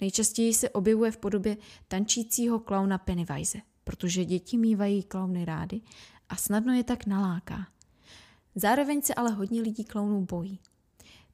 Nejčastěji 0.00 0.54
se 0.54 0.70
objevuje 0.70 1.10
v 1.10 1.16
podobě 1.16 1.56
tančícího 1.88 2.58
klauna 2.58 2.98
Pennywise, 2.98 3.58
protože 3.84 4.24
děti 4.24 4.56
mývají 4.56 5.02
klauny 5.02 5.44
rády 5.44 5.80
a 6.28 6.36
snadno 6.36 6.72
je 6.72 6.84
tak 6.84 7.06
naláká. 7.06 7.66
Zároveň 8.54 9.02
se 9.02 9.14
ale 9.14 9.30
hodně 9.30 9.62
lidí 9.62 9.84
klaunů 9.84 10.24
bojí. 10.24 10.58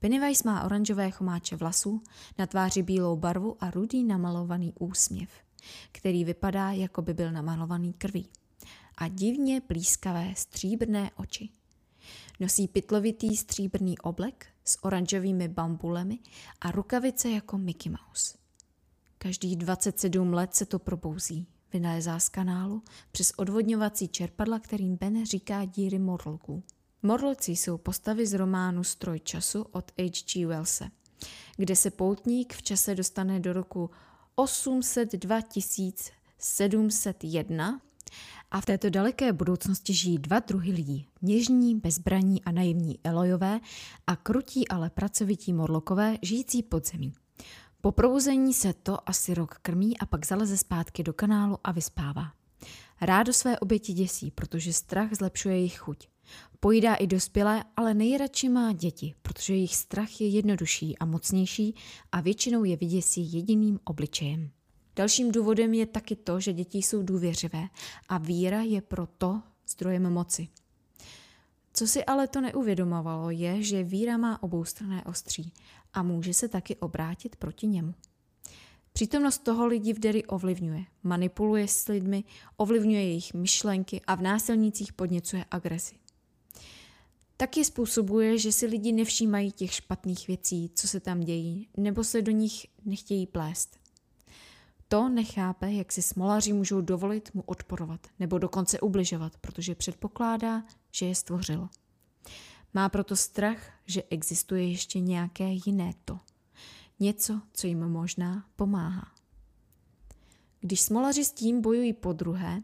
Pennywise 0.07 0.43
má 0.47 0.65
oranžové 0.65 1.11
chomáče 1.11 1.57
vlasů, 1.57 2.03
na 2.39 2.47
tváři 2.47 2.83
bílou 2.83 3.17
barvu 3.17 3.57
a 3.61 3.71
rudý 3.71 4.05
namalovaný 4.05 4.73
úsměv, 4.79 5.31
který 5.93 6.25
vypadá, 6.25 6.71
jako 6.71 7.03
by 7.03 7.15
byl 7.15 7.33
namalovaný 7.33 7.93
krví. 7.93 8.29
A 8.97 9.09
divně 9.09 9.61
blízkavé 9.69 10.33
stříbrné 10.37 11.11
oči. 11.17 11.49
Nosí 12.41 12.69
pytlovitý 12.69 13.37
stříbrný 13.37 13.99
oblek 13.99 14.47
s 14.65 14.85
oranžovými 14.85 15.49
bambulemi 15.49 16.19
a 16.61 16.71
rukavice 16.71 17.31
jako 17.31 17.59
Mickey 17.59 17.93
Mouse. 17.93 18.39
Každých 19.19 19.57
27 19.57 20.33
let 20.33 20.55
se 20.55 20.67
to 20.67 20.79
probouzí, 20.79 21.47
vynalézá 21.73 22.19
z 22.19 22.29
kanálu 22.29 22.83
přes 23.13 23.33
odvodňovací 23.37 24.09
čerpadla, 24.09 24.59
kterým 24.59 24.97
Ben 24.97 25.27
říká 25.27 25.65
díry 25.65 25.99
morlků. 25.99 26.63
Morloci 27.07 27.53
jsou 27.53 27.79
postavy 27.79 28.27
z 28.27 28.35
románu 28.35 28.85
Stroj 28.85 29.21
času 29.21 29.67
od 29.73 29.93
H.G. 29.99 30.47
Wellse, 30.47 30.91
kde 31.57 31.77
se 31.77 31.91
poutník 31.91 32.53
v 32.53 32.63
čase 32.63 32.95
dostane 32.95 33.41
do 33.41 33.53
roku 33.53 33.91
802 34.35 35.41
701 36.39 37.81
a 38.51 38.61
v 38.61 38.67
této 38.67 38.91
daleké 38.91 39.33
budoucnosti 39.33 39.95
žijí 39.95 40.19
dva 40.19 40.39
druhy 40.39 40.73
lidí. 40.73 41.09
Něžní, 41.23 41.75
bezbraní 41.75 42.45
a 42.45 42.53
naivní 42.53 42.99
Elojové 43.05 43.61
a 44.07 44.17
krutí, 44.17 44.69
ale 44.69 44.91
pracovití 44.91 45.53
Morlokové, 45.53 46.19
žijící 46.23 46.63
pod 46.63 46.87
zemí. 46.89 47.13
Po 47.81 47.93
probuzení 47.93 48.55
se 48.55 48.73
to 48.73 49.09
asi 49.09 49.35
rok 49.35 49.59
krmí 49.63 49.99
a 49.99 50.07
pak 50.07 50.27
zaleze 50.27 50.57
zpátky 50.57 51.03
do 51.03 51.13
kanálu 51.13 51.59
a 51.65 51.73
vyspává. 51.73 52.33
Rádo 53.01 53.33
své 53.33 53.59
oběti 53.59 53.93
děsí, 53.93 54.31
protože 54.31 54.73
strach 54.73 55.09
zlepšuje 55.13 55.57
jejich 55.57 55.79
chuť. 55.79 56.09
Pojídá 56.61 56.95
i 56.95 57.07
dospělé, 57.07 57.65
ale 57.77 57.95
nejradši 57.95 58.49
má 58.49 58.73
děti, 58.73 59.15
protože 59.23 59.55
jejich 59.55 59.77
strach 59.77 60.21
je 60.21 60.29
jednodušší 60.29 60.99
a 60.99 61.05
mocnější 61.05 61.75
a 62.13 62.21
většinou 62.21 62.65
je 62.65 62.77
vyděsí 62.77 63.33
jediným 63.33 63.81
obličejem. 63.85 64.51
Dalším 64.97 65.33
důvodem 65.33 65.75
je 65.75 65.87
taky 65.87 66.17
to, 66.17 66.41
že 66.41 66.53
děti 66.53 66.79
jsou 66.79 67.03
důvěřivé 67.03 67.69
a 68.09 68.19
víra 68.19 68.63
je 68.63 68.81
proto 68.81 69.43
zdrojem 69.69 70.13
moci. 70.13 70.49
Co 71.73 71.87
si 71.87 72.05
ale 72.05 72.29
to 72.29 72.41
neuvědomovalo, 72.41 73.31
je, 73.31 73.63
že 73.63 73.83
víra 73.83 74.17
má 74.17 74.43
oboustranné 74.43 75.05
ostří 75.05 75.53
a 75.93 76.03
může 76.03 76.35
se 76.35 76.49
taky 76.49 76.77
obrátit 76.77 77.37
proti 77.37 77.67
němu. 77.67 77.95
Přítomnost 78.93 79.39
toho 79.39 79.67
lidi 79.67 79.93
v 79.93 79.99
Derry 79.99 80.25
ovlivňuje, 80.25 80.85
manipuluje 81.03 81.69
s 81.69 81.89
lidmi, 81.89 82.25
ovlivňuje 82.57 83.03
jejich 83.03 83.35
myšlenky 83.35 84.01
a 84.07 84.15
v 84.15 84.23
násilnících 84.23 84.93
podněcuje 84.93 85.45
agresi. 85.51 85.95
Taky 87.37 87.65
způsobuje, 87.65 88.39
že 88.39 88.53
si 88.53 88.67
lidi 88.67 88.93
nevšímají 88.93 89.53
těch 89.53 89.73
špatných 89.73 90.27
věcí, 90.27 90.71
co 90.75 90.89
se 90.89 91.01
tam 91.01 91.21
dějí, 91.21 91.69
nebo 91.77 92.05
se 92.05 92.23
do 92.23 92.33
nich 92.33 92.67
nechtějí 92.85 93.27
plést. 93.27 93.77
To 94.89 95.09
nechápe, 95.09 95.73
jak 95.73 95.93
si 95.93 96.03
smolaři 96.03 96.53
můžou 96.53 96.81
dovolit 96.81 97.35
mu 97.35 97.43
odporovat 97.47 98.07
nebo 98.19 98.39
dokonce 98.39 98.81
ubližovat, 98.81 99.37
protože 99.37 99.75
předpokládá, 99.75 100.65
že 100.93 101.07
je 101.07 101.15
stvořil. 101.15 101.69
Má 102.75 102.89
proto 102.89 103.17
strach, 103.17 103.71
že 103.87 104.03
existuje 104.11 104.71
ještě 104.71 105.01
nějaké 105.01 105.49
jiné 105.67 105.95
to. 106.05 106.19
Něco, 107.01 107.41
co 107.53 107.67
jim 107.67 107.89
možná 107.89 108.45
pomáhá. 108.57 109.13
Když 110.61 110.81
smolaři 110.81 111.25
s 111.25 111.33
tím 111.33 111.61
bojují 111.61 111.93
po 111.93 112.13
druhé, 112.13 112.63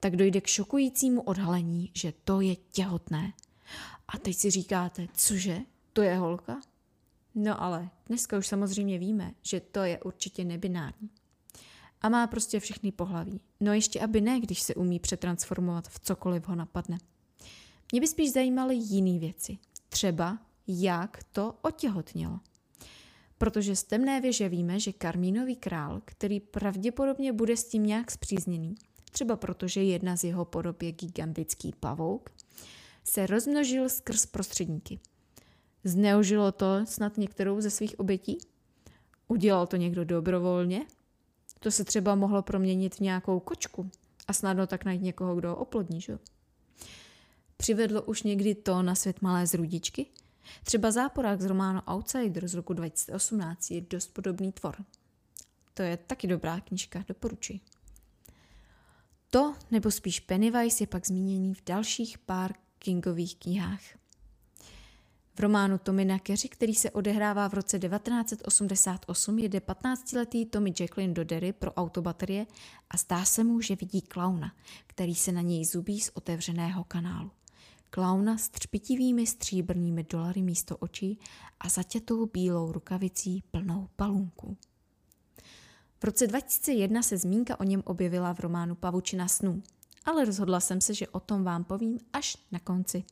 tak 0.00 0.16
dojde 0.16 0.40
k 0.40 0.46
šokujícímu 0.46 1.22
odhalení, 1.22 1.90
že 1.94 2.12
to 2.24 2.40
je 2.40 2.56
těhotné. 2.56 3.32
A 4.08 4.18
teď 4.18 4.36
si 4.36 4.50
říkáte, 4.50 5.08
cože, 5.14 5.58
to 5.92 6.02
je 6.02 6.16
holka? 6.16 6.60
No 7.34 7.62
ale 7.62 7.90
dneska 8.06 8.38
už 8.38 8.46
samozřejmě 8.46 8.98
víme, 8.98 9.34
že 9.42 9.60
to 9.60 9.80
je 9.80 10.00
určitě 10.00 10.44
nebinární 10.44 11.10
a 12.04 12.08
má 12.08 12.26
prostě 12.26 12.60
všechny 12.60 12.92
pohlaví. 12.92 13.40
No 13.60 13.72
ještě 13.72 14.00
aby 14.00 14.20
ne, 14.20 14.40
když 14.40 14.60
se 14.60 14.74
umí 14.74 15.00
přetransformovat 15.00 15.88
v 15.88 16.00
cokoliv 16.00 16.48
ho 16.48 16.54
napadne. 16.54 16.98
Mě 17.92 18.00
by 18.00 18.06
spíš 18.06 18.32
zajímaly 18.32 18.74
jiné 18.74 19.18
věci. 19.18 19.58
Třeba, 19.88 20.38
jak 20.66 21.24
to 21.32 21.54
otěhotnělo. 21.62 22.40
Protože 23.38 23.76
z 23.76 23.84
temné 23.84 24.20
věže 24.20 24.48
víme, 24.48 24.80
že 24.80 24.92
Karmínový 24.92 25.56
král, 25.56 26.02
který 26.04 26.40
pravděpodobně 26.40 27.32
bude 27.32 27.56
s 27.56 27.64
tím 27.64 27.86
nějak 27.86 28.10
zpřízněný, 28.10 28.74
třeba 29.10 29.36
protože 29.36 29.82
jedna 29.82 30.16
z 30.16 30.24
jeho 30.24 30.44
podob 30.44 30.82
je 30.82 30.92
gigantický 30.92 31.74
pavouk, 31.80 32.30
se 33.04 33.26
rozmnožil 33.26 33.88
skrz 33.88 34.26
prostředníky. 34.26 35.00
Zneužilo 35.84 36.52
to 36.52 36.86
snad 36.86 37.18
některou 37.18 37.60
ze 37.60 37.70
svých 37.70 38.00
obětí? 38.00 38.38
Udělal 39.28 39.66
to 39.66 39.76
někdo 39.76 40.04
dobrovolně? 40.04 40.86
To 41.60 41.70
se 41.70 41.84
třeba 41.84 42.14
mohlo 42.14 42.42
proměnit 42.42 42.94
v 42.94 43.00
nějakou 43.00 43.40
kočku 43.40 43.90
a 44.28 44.32
snadno 44.32 44.66
tak 44.66 44.84
najít 44.84 45.02
někoho, 45.02 45.36
kdo 45.36 45.48
ho 45.48 45.56
oplodní, 45.56 46.00
že? 46.00 46.18
Přivedlo 47.56 48.02
už 48.02 48.22
někdy 48.22 48.54
to 48.54 48.82
na 48.82 48.94
svět 48.94 49.22
malé 49.22 49.46
zrudičky? 49.46 50.06
Třeba 50.64 50.90
záporák 50.90 51.40
z 51.40 51.44
románu 51.44 51.80
Outsider 51.80 52.48
z 52.48 52.54
roku 52.54 52.72
2018 52.72 53.70
je 53.70 53.80
dost 53.80 54.14
podobný 54.14 54.52
tvor. 54.52 54.76
To 55.74 55.82
je 55.82 55.96
taky 55.96 56.26
dobrá 56.26 56.60
knižka, 56.60 57.04
doporučuji. 57.08 57.60
To, 59.30 59.54
nebo 59.70 59.90
spíš 59.90 60.20
Pennywise, 60.20 60.82
je 60.82 60.86
pak 60.86 61.06
zmíněný 61.06 61.54
v 61.54 61.64
dalších 61.64 62.18
pár 62.18 62.54
Kingových 62.84 63.36
knihách. 63.36 63.80
V 65.34 65.40
románu 65.40 65.78
Tommy 65.78 66.04
Nakeři, 66.04 66.48
který 66.48 66.74
se 66.74 66.90
odehrává 66.90 67.48
v 67.48 67.54
roce 67.54 67.78
1988, 67.78 69.38
jede 69.38 69.58
15-letý 69.58 70.46
Tommy 70.46 70.72
Jacqueline 70.80 71.14
do 71.14 71.24
Derry 71.24 71.52
pro 71.52 71.72
autobaterie 71.72 72.46
a 72.90 72.96
stá 72.96 73.24
se 73.24 73.44
mu, 73.44 73.60
že 73.60 73.76
vidí 73.76 74.02
klauna, 74.02 74.54
který 74.86 75.14
se 75.14 75.32
na 75.32 75.40
něj 75.40 75.64
zubí 75.64 76.00
z 76.00 76.10
otevřeného 76.14 76.84
kanálu. 76.84 77.30
Klauna 77.90 78.38
s 78.38 78.48
třpitivými 78.48 79.26
stříbrnými 79.26 80.04
dolary 80.10 80.42
místo 80.42 80.76
očí 80.76 81.18
a 81.60 81.68
zatětou 81.68 82.26
bílou 82.26 82.72
rukavicí 82.72 83.42
plnou 83.50 83.88
palunků. 83.96 84.56
V 86.00 86.04
roce 86.04 86.26
2001 86.26 87.02
se 87.02 87.18
zmínka 87.18 87.60
o 87.60 87.64
něm 87.64 87.82
objevila 87.84 88.34
v 88.34 88.40
románu 88.40 88.74
Pavučina 88.74 89.28
snů, 89.28 89.62
ale 90.04 90.24
rozhodla 90.24 90.60
jsem 90.60 90.80
se, 90.80 90.94
že 90.94 91.08
o 91.08 91.20
tom 91.20 91.44
vám 91.44 91.64
povím 91.64 91.98
až 92.12 92.36
na 92.52 92.58
konci. 92.58 93.04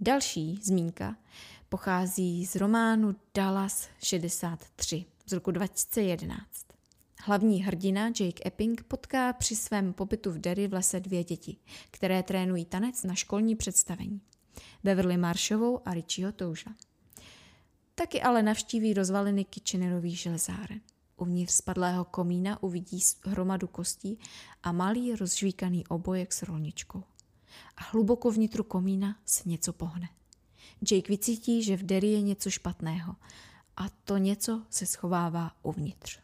Další 0.00 0.58
zmínka 0.62 1.16
pochází 1.68 2.46
z 2.46 2.56
románu 2.56 3.16
Dallas 3.34 3.88
63 4.02 5.04
z 5.26 5.32
roku 5.32 5.50
2011. 5.50 6.44
Hlavní 7.20 7.62
hrdina 7.62 8.06
Jake 8.06 8.42
Epping 8.46 8.82
potká 8.82 9.32
při 9.32 9.56
svém 9.56 9.92
pobytu 9.92 10.30
v 10.30 10.38
Derry 10.38 10.68
v 10.68 10.72
lese 10.72 11.00
dvě 11.00 11.24
děti, 11.24 11.56
které 11.90 12.22
trénují 12.22 12.64
tanec 12.64 13.02
na 13.04 13.14
školní 13.14 13.56
představení. 13.56 14.20
Beverly 14.84 15.16
Marshovou 15.16 15.80
a 15.88 15.94
Richieho 15.94 16.32
Touža. 16.32 16.70
Taky 17.94 18.22
ale 18.22 18.42
navštíví 18.42 18.94
rozvaliny 18.94 19.44
Kitchenerových 19.44 20.18
železáren. 20.18 20.80
Uvnitř 21.16 21.52
spadlého 21.52 22.04
komína 22.04 22.62
uvidí 22.62 23.00
hromadu 23.24 23.66
kostí 23.66 24.18
a 24.62 24.72
malý 24.72 25.16
rozžvíkaný 25.16 25.86
obojek 25.86 26.32
s 26.32 26.42
rolničkou 26.42 27.04
a 27.76 27.84
hluboko 27.84 28.30
vnitru 28.30 28.64
komína 28.64 29.16
se 29.24 29.48
něco 29.48 29.72
pohne. 29.72 30.08
Jake 30.90 31.08
vycítí, 31.08 31.62
že 31.62 31.76
v 31.76 31.82
Derry 31.82 32.06
je 32.06 32.22
něco 32.22 32.50
špatného 32.50 33.16
a 33.76 33.88
to 34.04 34.16
něco 34.16 34.62
se 34.70 34.86
schovává 34.86 35.52
uvnitř. 35.62 36.18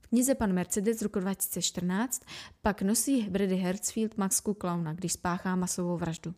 V 0.00 0.06
knize 0.08 0.34
Pan 0.34 0.52
Mercedes 0.52 0.98
z 0.98 1.02
roku 1.02 1.20
2014 1.20 2.22
pak 2.62 2.82
nosí 2.82 3.22
Brady 3.22 3.56
Hertzfield 3.56 4.16
masku 4.16 4.54
klauna, 4.54 4.92
když 4.92 5.12
spáchá 5.12 5.56
masovou 5.56 5.96
vraždu. 5.96 6.34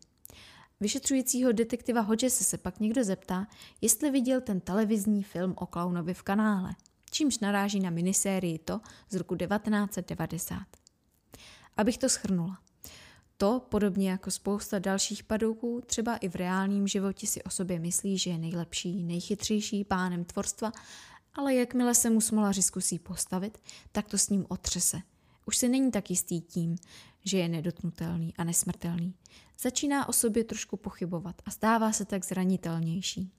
Vyšetřujícího 0.79 1.51
detektiva 1.51 2.01
Hodgese 2.01 2.43
se 2.43 2.57
pak 2.57 2.79
někdo 2.79 3.03
zeptá, 3.03 3.47
jestli 3.81 4.11
viděl 4.11 4.41
ten 4.41 4.59
televizní 4.59 5.23
film 5.23 5.53
o 5.57 5.65
klaunovi 5.65 6.13
v 6.13 6.23
kanále, 6.23 6.75
čímž 7.19 7.39
naráží 7.39 7.79
na 7.79 7.89
minisérii 7.89 8.59
to 8.59 8.79
z 9.09 9.15
roku 9.15 9.35
1990. 9.35 10.57
Abych 11.77 11.97
to 11.97 12.09
schrnula. 12.09 12.59
To, 13.37 13.65
podobně 13.69 14.09
jako 14.09 14.31
spousta 14.31 14.79
dalších 14.79 15.23
padouků, 15.23 15.81
třeba 15.85 16.15
i 16.15 16.29
v 16.29 16.35
reálném 16.35 16.87
životě 16.87 17.27
si 17.27 17.43
o 17.43 17.49
sobě 17.49 17.79
myslí, 17.79 18.17
že 18.17 18.29
je 18.29 18.37
nejlepší, 18.37 19.03
nejchytřejší 19.03 19.83
pánem 19.83 20.25
tvorstva, 20.25 20.71
ale 21.33 21.55
jakmile 21.55 21.95
se 21.95 22.09
mu 22.09 22.21
smolaři 22.21 22.61
zkusí 22.61 22.99
postavit, 22.99 23.57
tak 23.91 24.07
to 24.07 24.17
s 24.17 24.29
ním 24.29 24.45
otřese. 24.49 25.01
Už 25.45 25.57
se 25.57 25.69
není 25.69 25.91
tak 25.91 26.09
jistý 26.09 26.41
tím, 26.41 26.75
že 27.25 27.37
je 27.37 27.49
nedotnutelný 27.49 28.33
a 28.37 28.43
nesmrtelný. 28.43 29.13
Začíná 29.59 30.09
o 30.09 30.13
sobě 30.13 30.43
trošku 30.43 30.77
pochybovat 30.77 31.41
a 31.45 31.51
stává 31.51 31.91
se 31.91 32.05
tak 32.05 32.25
zranitelnější. 32.25 33.31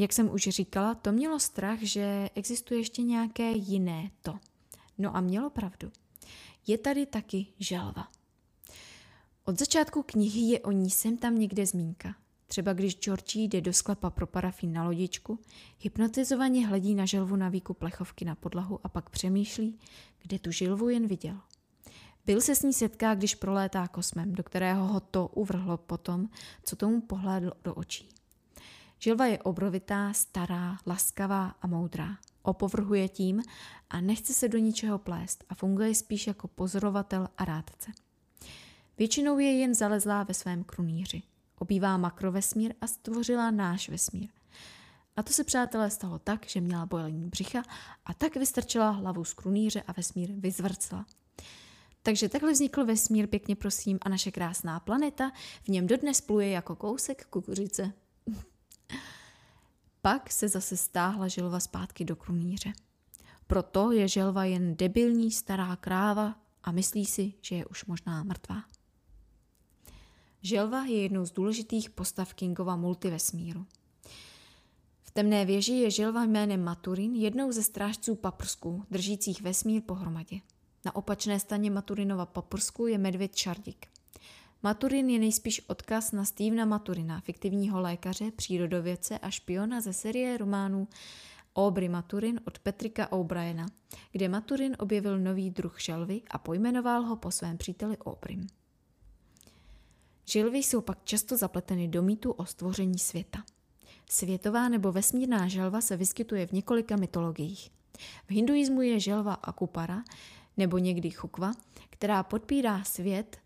Jak 0.00 0.12
jsem 0.12 0.30
už 0.30 0.42
říkala, 0.42 0.94
to 0.94 1.12
mělo 1.12 1.40
strach, 1.40 1.78
že 1.82 2.30
existuje 2.34 2.80
ještě 2.80 3.02
nějaké 3.02 3.50
jiné 3.50 4.10
to. 4.22 4.38
No 4.98 5.16
a 5.16 5.20
mělo 5.20 5.50
pravdu. 5.50 5.92
Je 6.66 6.78
tady 6.78 7.06
taky 7.06 7.46
želva. 7.58 8.08
Od 9.44 9.58
začátku 9.58 10.02
knihy 10.02 10.40
je 10.40 10.60
o 10.60 10.72
ní 10.72 10.90
sem 10.90 11.16
tam 11.16 11.38
někde 11.38 11.66
zmínka. 11.66 12.14
Třeba 12.46 12.72
když 12.72 12.98
Georgie 12.98 13.44
jde 13.44 13.60
do 13.60 13.72
sklepa 13.72 14.10
pro 14.10 14.26
parafín 14.26 14.72
na 14.72 14.84
lodičku, 14.84 15.38
hypnotizovaně 15.78 16.66
hledí 16.66 16.94
na 16.94 17.06
želvu 17.06 17.36
na 17.36 17.48
výku 17.48 17.74
plechovky 17.74 18.24
na 18.24 18.34
podlahu 18.34 18.80
a 18.84 18.88
pak 18.88 19.10
přemýšlí, 19.10 19.78
kde 20.22 20.38
tu 20.38 20.50
želvu 20.50 20.88
jen 20.88 21.06
viděl. 21.06 21.36
Byl 22.26 22.40
se 22.40 22.54
s 22.54 22.62
ní 22.62 22.72
setká, 22.72 23.14
když 23.14 23.34
prolétá 23.34 23.88
kosmem, 23.88 24.32
do 24.32 24.42
kterého 24.42 24.86
ho 24.86 25.00
to 25.00 25.26
uvrhlo 25.26 25.76
potom, 25.76 26.28
co 26.64 26.76
tomu 26.76 27.00
pohlédl 27.00 27.52
do 27.64 27.74
očí. 27.74 28.19
Želva 29.02 29.26
je 29.26 29.38
obrovitá, 29.38 30.12
stará, 30.12 30.78
laskavá 30.86 31.54
a 31.62 31.66
moudrá. 31.66 32.18
Opovrhuje 32.42 33.08
tím 33.08 33.42
a 33.90 34.00
nechce 34.00 34.32
se 34.32 34.48
do 34.48 34.58
ničeho 34.58 34.98
plést 34.98 35.44
a 35.48 35.54
funguje 35.54 35.94
spíš 35.94 36.26
jako 36.26 36.48
pozorovatel 36.48 37.28
a 37.38 37.44
rádce. 37.44 37.92
Většinou 38.98 39.38
je 39.38 39.52
jen 39.52 39.74
zalezlá 39.74 40.22
ve 40.22 40.34
svém 40.34 40.64
krunýři. 40.64 41.22
Obývá 41.58 41.96
makrovesmír 41.96 42.74
a 42.80 42.86
stvořila 42.86 43.50
náš 43.50 43.88
vesmír. 43.88 44.28
A 45.16 45.22
to 45.22 45.32
se 45.32 45.44
přátelé 45.44 45.90
stalo 45.90 46.18
tak, 46.18 46.46
že 46.48 46.60
měla 46.60 46.86
bojlení 46.86 47.28
břicha 47.28 47.62
a 48.04 48.14
tak 48.14 48.36
vystrčila 48.36 48.90
hlavu 48.90 49.24
z 49.24 49.34
krunýře 49.34 49.82
a 49.82 49.92
vesmír 49.92 50.32
vyzvrcla. 50.32 51.06
Takže 52.02 52.28
takhle 52.28 52.52
vznikl 52.52 52.84
vesmír, 52.84 53.26
pěkně 53.26 53.56
prosím, 53.56 53.98
a 54.02 54.08
naše 54.08 54.30
krásná 54.30 54.80
planeta 54.80 55.32
v 55.62 55.68
něm 55.68 55.86
dodnes 55.86 56.20
pluje 56.20 56.48
jako 56.48 56.76
kousek 56.76 57.26
kukuřice. 57.26 57.92
Pak 60.02 60.32
se 60.32 60.48
zase 60.48 60.76
stáhla 60.76 61.28
želva 61.28 61.60
zpátky 61.60 62.04
do 62.04 62.16
krunýře. 62.16 62.72
Proto 63.46 63.92
je 63.92 64.08
želva 64.08 64.44
jen 64.44 64.76
debilní 64.76 65.30
stará 65.30 65.76
kráva 65.76 66.34
a 66.62 66.72
myslí 66.72 67.06
si, 67.06 67.32
že 67.40 67.54
je 67.54 67.66
už 67.66 67.84
možná 67.84 68.22
mrtvá. 68.22 68.64
Želva 70.42 70.84
je 70.84 71.02
jednou 71.02 71.26
z 71.26 71.30
důležitých 71.30 71.90
postav 71.90 72.34
Kingova 72.34 72.76
multivesmíru. 72.76 73.66
V 75.02 75.10
temné 75.10 75.44
věži 75.44 75.72
je 75.72 75.90
želva 75.90 76.24
jménem 76.24 76.64
Maturin 76.64 77.14
jednou 77.14 77.52
ze 77.52 77.62
strážců 77.62 78.14
paprsků, 78.14 78.84
držících 78.90 79.42
vesmír 79.42 79.82
pohromadě. 79.82 80.40
Na 80.84 80.96
opačné 80.96 81.40
straně 81.40 81.70
Maturinova 81.70 82.26
paprsku 82.26 82.86
je 82.86 82.98
medvěd 82.98 83.34
Čardik. 83.34 83.86
Maturin 84.62 85.10
je 85.10 85.18
nejspíš 85.18 85.62
odkaz 85.66 86.12
na 86.12 86.24
Stevena 86.24 86.64
Maturina, 86.64 87.20
fiktivního 87.20 87.80
lékaře, 87.80 88.30
přírodovědce 88.30 89.18
a 89.18 89.30
špiona 89.30 89.80
ze 89.80 89.92
série 89.92 90.38
románů 90.38 90.88
Aubrey 91.56 91.88
Maturin 91.88 92.40
od 92.46 92.58
Petrika 92.58 93.12
O'Briena, 93.12 93.66
kde 94.12 94.28
Maturin 94.28 94.76
objevil 94.78 95.18
nový 95.18 95.50
druh 95.50 95.80
želvy 95.80 96.22
a 96.30 96.38
pojmenoval 96.38 97.02
ho 97.02 97.16
po 97.16 97.30
svém 97.30 97.58
příteli 97.58 97.98
Aubrym. 97.98 98.46
Želvy 100.24 100.58
jsou 100.58 100.80
pak 100.80 101.04
často 101.04 101.36
zapleteny 101.36 101.88
do 101.88 102.02
mýtu 102.02 102.30
o 102.30 102.46
stvoření 102.46 102.98
světa. 102.98 103.44
Světová 104.10 104.68
nebo 104.68 104.92
vesmírná 104.92 105.48
želva 105.48 105.80
se 105.80 105.96
vyskytuje 105.96 106.46
v 106.46 106.52
několika 106.52 106.96
mytologiích. 106.96 107.70
V 108.26 108.30
hinduismu 108.30 108.82
je 108.82 109.00
želva 109.00 109.34
Akupara 109.34 110.02
nebo 110.56 110.78
někdy 110.78 111.10
Chukva, 111.10 111.52
která 111.90 112.22
podpírá 112.22 112.84
svět 112.84 113.38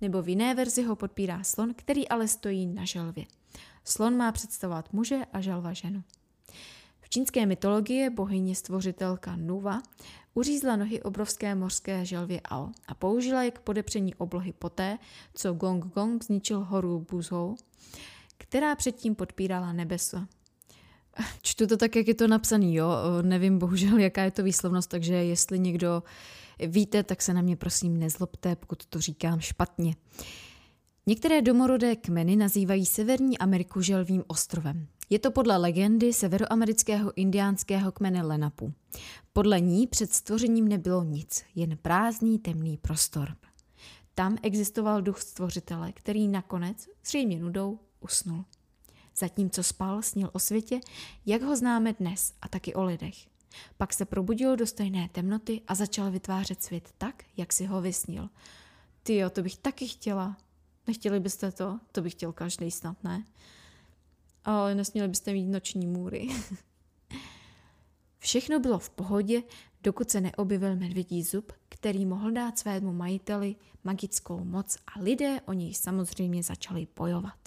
nebo 0.00 0.22
v 0.22 0.28
jiné 0.28 0.54
verzi 0.54 0.82
ho 0.82 0.96
podpírá 0.96 1.44
slon, 1.44 1.74
který 1.76 2.08
ale 2.08 2.28
stojí 2.28 2.66
na 2.66 2.84
želvě. 2.84 3.24
Slon 3.84 4.16
má 4.16 4.32
představovat 4.32 4.92
muže 4.92 5.18
a 5.32 5.40
želva 5.40 5.72
ženu. 5.72 6.02
V 7.00 7.08
čínské 7.10 7.46
mytologii 7.46 8.10
bohyně 8.10 8.54
stvořitelka 8.54 9.36
Nuva 9.36 9.82
uřízla 10.34 10.76
nohy 10.76 11.02
obrovské 11.02 11.54
mořské 11.54 12.04
želvě 12.04 12.40
Ao 12.40 12.68
a 12.88 12.94
použila 12.94 13.42
je 13.42 13.50
k 13.50 13.58
podepření 13.58 14.14
oblohy 14.14 14.52
poté, 14.52 14.98
co 15.34 15.52
Gong 15.52 15.84
Gong 15.84 16.24
zničil 16.24 16.64
horu 16.64 17.06
Buzhou, 17.10 17.56
která 18.38 18.76
předtím 18.76 19.14
podpírala 19.14 19.72
nebeso. 19.72 20.18
Čtu 21.42 21.66
to 21.66 21.76
tak, 21.76 21.96
jak 21.96 22.08
je 22.08 22.14
to 22.14 22.28
napsaný, 22.28 22.74
jo. 22.74 22.90
Nevím 23.22 23.58
bohužel, 23.58 23.98
jaká 23.98 24.22
je 24.22 24.30
to 24.30 24.42
výslovnost, 24.42 24.90
takže 24.90 25.14
jestli 25.14 25.58
někdo 25.58 26.02
víte, 26.66 27.02
tak 27.02 27.22
se 27.22 27.34
na 27.34 27.42
mě 27.42 27.56
prosím 27.56 27.96
nezlobte, 27.96 28.56
pokud 28.56 28.86
to 28.86 29.00
říkám 29.00 29.40
špatně. 29.40 29.96
Některé 31.06 31.42
domorodé 31.42 31.96
kmeny 31.96 32.36
nazývají 32.36 32.86
Severní 32.86 33.38
Ameriku 33.38 33.80
želvým 33.80 34.24
ostrovem. 34.26 34.86
Je 35.10 35.18
to 35.18 35.30
podle 35.30 35.56
legendy 35.56 36.12
severoamerického 36.12 37.12
indiánského 37.16 37.92
kmene 37.92 38.22
Lenapu. 38.22 38.72
Podle 39.32 39.60
ní 39.60 39.86
před 39.86 40.12
stvořením 40.12 40.68
nebylo 40.68 41.02
nic, 41.02 41.44
jen 41.54 41.78
prázdný 41.82 42.38
temný 42.38 42.76
prostor. 42.76 43.36
Tam 44.14 44.36
existoval 44.42 45.02
duch 45.02 45.20
stvořitele, 45.20 45.92
který 45.92 46.28
nakonec, 46.28 46.88
zřejmě 47.06 47.38
nudou, 47.38 47.78
usnul. 48.00 48.44
Zatímco 49.18 49.62
spal, 49.62 50.02
snil 50.02 50.30
o 50.32 50.38
světě, 50.38 50.80
jak 51.26 51.42
ho 51.42 51.56
známe 51.56 51.92
dnes, 51.92 52.32
a 52.42 52.48
taky 52.48 52.74
o 52.74 52.84
lidech. 52.84 53.37
Pak 53.76 53.94
se 53.94 54.04
probudil 54.04 54.56
do 54.56 54.66
stejné 54.66 55.08
temnoty 55.12 55.60
a 55.68 55.74
začal 55.74 56.10
vytvářet 56.10 56.62
svět 56.62 56.94
tak, 56.98 57.24
jak 57.36 57.52
si 57.52 57.66
ho 57.66 57.80
vysnil. 57.80 58.28
Ty 59.02 59.16
jo, 59.16 59.30
to 59.30 59.42
bych 59.42 59.56
taky 59.56 59.88
chtěla. 59.88 60.36
Nechtěli 60.86 61.20
byste 61.20 61.52
to? 61.52 61.78
To 61.92 62.02
bych 62.02 62.12
chtěl 62.12 62.32
každý 62.32 62.70
snad, 62.70 63.04
ne? 63.04 63.24
Ale 64.44 64.74
nesměli 64.74 65.08
byste 65.08 65.32
mít 65.32 65.48
noční 65.48 65.86
můry. 65.86 66.28
Všechno 68.18 68.60
bylo 68.60 68.78
v 68.78 68.90
pohodě, 68.90 69.42
dokud 69.82 70.10
se 70.10 70.20
neobjevil 70.20 70.76
medvědí 70.76 71.22
zub, 71.22 71.52
který 71.68 72.06
mohl 72.06 72.30
dát 72.30 72.58
svému 72.58 72.92
majiteli 72.92 73.56
magickou 73.84 74.44
moc 74.44 74.78
a 74.86 75.00
lidé 75.00 75.40
o 75.46 75.52
něj 75.52 75.74
samozřejmě 75.74 76.42
začali 76.42 76.86
bojovat. 76.96 77.38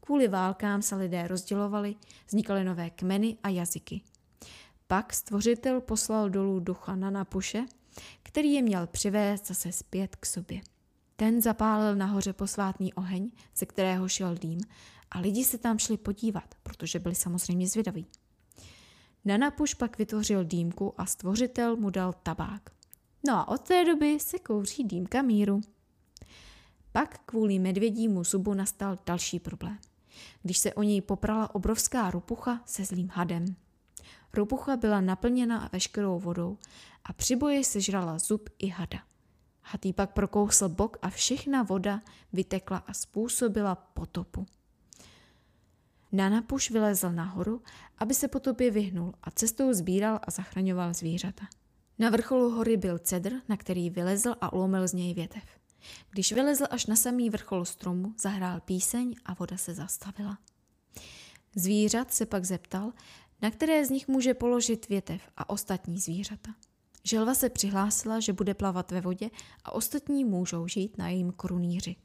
Kvůli 0.00 0.28
válkám 0.28 0.82
se 0.82 0.96
lidé 0.96 1.28
rozdělovali, 1.28 1.94
vznikaly 2.26 2.64
nové 2.64 2.90
kmeny 2.90 3.36
a 3.42 3.48
jazyky. 3.48 4.00
Pak 4.86 5.12
stvořitel 5.12 5.80
poslal 5.80 6.30
dolů 6.30 6.60
ducha 6.60 6.96
na 6.96 7.10
napuše, 7.10 7.64
který 8.22 8.52
je 8.52 8.62
měl 8.62 8.86
přivést 8.86 9.46
zase 9.46 9.72
zpět 9.72 10.16
k 10.16 10.26
sobě. 10.26 10.60
Ten 11.16 11.42
zapálil 11.42 11.96
nahoře 11.96 12.32
posvátný 12.32 12.94
oheň, 12.94 13.30
ze 13.56 13.66
kterého 13.66 14.08
šel 14.08 14.34
dým, 14.34 14.60
a 15.10 15.20
lidi 15.20 15.44
se 15.44 15.58
tam 15.58 15.78
šli 15.78 15.96
podívat, 15.96 16.54
protože 16.62 16.98
byli 16.98 17.14
samozřejmě 17.14 17.68
zvědaví. 17.68 18.06
Nanapuš 19.24 19.74
pak 19.74 19.98
vytvořil 19.98 20.44
dýmku 20.44 20.94
a 21.00 21.06
stvořitel 21.06 21.76
mu 21.76 21.90
dal 21.90 22.12
tabák. 22.22 22.70
No 23.26 23.34
a 23.34 23.48
od 23.48 23.60
té 23.60 23.84
doby 23.84 24.20
se 24.20 24.38
kouří 24.38 24.84
dýmka 24.84 25.22
míru. 25.22 25.60
Pak 26.92 27.18
kvůli 27.26 27.58
medvědímu 27.58 28.24
zubu 28.24 28.54
nastal 28.54 28.98
další 29.06 29.40
problém. 29.40 29.78
Když 30.42 30.58
se 30.58 30.74
o 30.74 30.82
něj 30.82 31.00
poprala 31.00 31.54
obrovská 31.54 32.10
rupucha 32.10 32.60
se 32.64 32.84
zlým 32.84 33.08
hadem. 33.08 33.56
Rupucha 34.36 34.76
byla 34.76 35.00
naplněna 35.00 35.68
veškerou 35.72 36.18
vodou 36.18 36.58
a 37.04 37.12
při 37.12 37.36
boji 37.36 37.64
sežrala 37.64 38.18
zub 38.18 38.48
i 38.58 38.68
hada. 38.68 38.98
Had 39.62 39.86
jí 39.86 39.92
pak 39.92 40.12
prokousl 40.12 40.68
bok 40.68 40.96
a 41.02 41.10
všechna 41.10 41.62
voda 41.62 42.00
vytekla 42.32 42.78
a 42.78 42.92
způsobila 42.92 43.74
potopu. 43.74 44.46
Nanapuš 46.12 46.70
vylezl 46.70 47.12
nahoru, 47.12 47.62
aby 47.98 48.14
se 48.14 48.28
potopě 48.28 48.70
vyhnul 48.70 49.14
a 49.22 49.30
cestou 49.30 49.72
sbíral 49.72 50.20
a 50.22 50.30
zachraňoval 50.30 50.94
zvířata. 50.94 51.46
Na 51.98 52.10
vrcholu 52.10 52.50
hory 52.50 52.76
byl 52.76 52.98
cedr, 52.98 53.32
na 53.48 53.56
který 53.56 53.90
vylezl 53.90 54.34
a 54.40 54.52
ulomil 54.52 54.88
z 54.88 54.92
něj 54.92 55.14
větev. 55.14 55.44
Když 56.10 56.32
vylezl 56.32 56.64
až 56.70 56.86
na 56.86 56.96
samý 56.96 57.30
vrchol 57.30 57.64
stromu, 57.64 58.14
zahrál 58.20 58.60
píseň 58.60 59.14
a 59.24 59.34
voda 59.34 59.56
se 59.56 59.74
zastavila. 59.74 60.38
Zvířat 61.54 62.14
se 62.14 62.26
pak 62.26 62.44
zeptal, 62.44 62.92
na 63.42 63.50
které 63.50 63.86
z 63.86 63.90
nich 63.90 64.08
může 64.08 64.34
položit 64.34 64.88
větev 64.88 65.22
a 65.36 65.50
ostatní 65.50 66.00
zvířata. 66.00 66.54
Želva 67.04 67.34
se 67.34 67.48
přihlásila, 67.48 68.20
že 68.20 68.32
bude 68.32 68.54
plavat 68.54 68.90
ve 68.90 69.00
vodě 69.00 69.30
a 69.64 69.72
ostatní 69.72 70.24
můžou 70.24 70.68
žít 70.68 70.98
na 70.98 71.08
jejím 71.08 71.32
korunýři. 71.32 71.96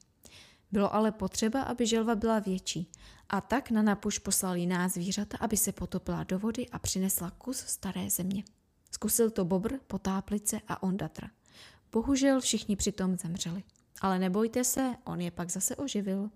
Bylo 0.72 0.94
ale 0.94 1.12
potřeba, 1.12 1.62
aby 1.62 1.88
želva 1.88 2.16
byla 2.16 2.40
větší 2.40 2.92
a 3.30 3.42
tak 3.42 3.72
na 3.72 3.82
napuš 3.82 4.20
poslal 4.20 4.56
jiná 4.56 4.90
zvířata, 4.90 5.38
aby 5.38 5.58
se 5.58 5.72
potopila 5.72 6.24
do 6.24 6.40
vody 6.40 6.70
a 6.70 6.80
přinesla 6.80 7.32
kus 7.32 7.58
staré 7.58 8.10
země. 8.10 8.44
Zkusil 8.92 9.30
to 9.30 9.46
bobr, 9.46 9.74
potáplice 9.88 10.62
a 10.68 10.84
ondatra. 10.84 11.30
Bohužel 11.92 12.42
všichni 12.42 12.76
přitom 12.76 13.18
zemřeli. 13.18 13.64
Ale 14.02 14.20
nebojte 14.20 14.64
se, 14.64 14.96
on 15.04 15.22
je 15.22 15.32
pak 15.32 15.52
zase 15.52 15.76
oživil. 15.76 16.30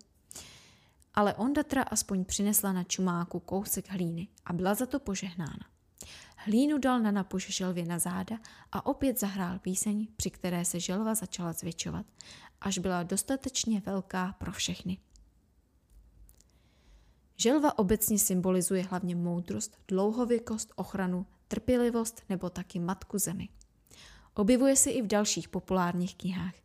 Ale 1.15 1.33
ondatra 1.33 1.83
aspoň 1.83 2.25
přinesla 2.25 2.73
na 2.73 2.83
čumáku 2.83 3.39
kousek 3.39 3.89
hlíny 3.89 4.27
a 4.45 4.53
byla 4.53 4.73
za 4.73 4.85
to 4.85 4.99
požehnána. 4.99 5.65
Hlínu 6.37 6.77
dal 6.77 6.99
na 6.99 7.11
napuš 7.11 7.55
želvě 7.55 7.85
na 7.85 7.99
záda 7.99 8.39
a 8.71 8.85
opět 8.85 9.19
zahrál 9.19 9.59
píseň, 9.59 10.07
při 10.15 10.29
které 10.29 10.65
se 10.65 10.79
želva 10.79 11.15
začala 11.15 11.53
zvětšovat, 11.53 12.05
až 12.61 12.77
byla 12.77 13.03
dostatečně 13.03 13.81
velká 13.85 14.35
pro 14.37 14.51
všechny. 14.51 14.97
Želva 17.37 17.79
obecně 17.79 18.19
symbolizuje 18.19 18.83
hlavně 18.83 19.15
moudrost, 19.15 19.77
dlouhověkost, 19.87 20.73
ochranu, 20.75 21.25
trpělivost 21.47 22.23
nebo 22.29 22.49
taky 22.49 22.79
matku 22.79 23.17
zemi. 23.17 23.49
Objevuje 24.33 24.75
se 24.75 24.91
i 24.91 25.01
v 25.01 25.07
dalších 25.07 25.49
populárních 25.49 26.15
knihách. 26.15 26.64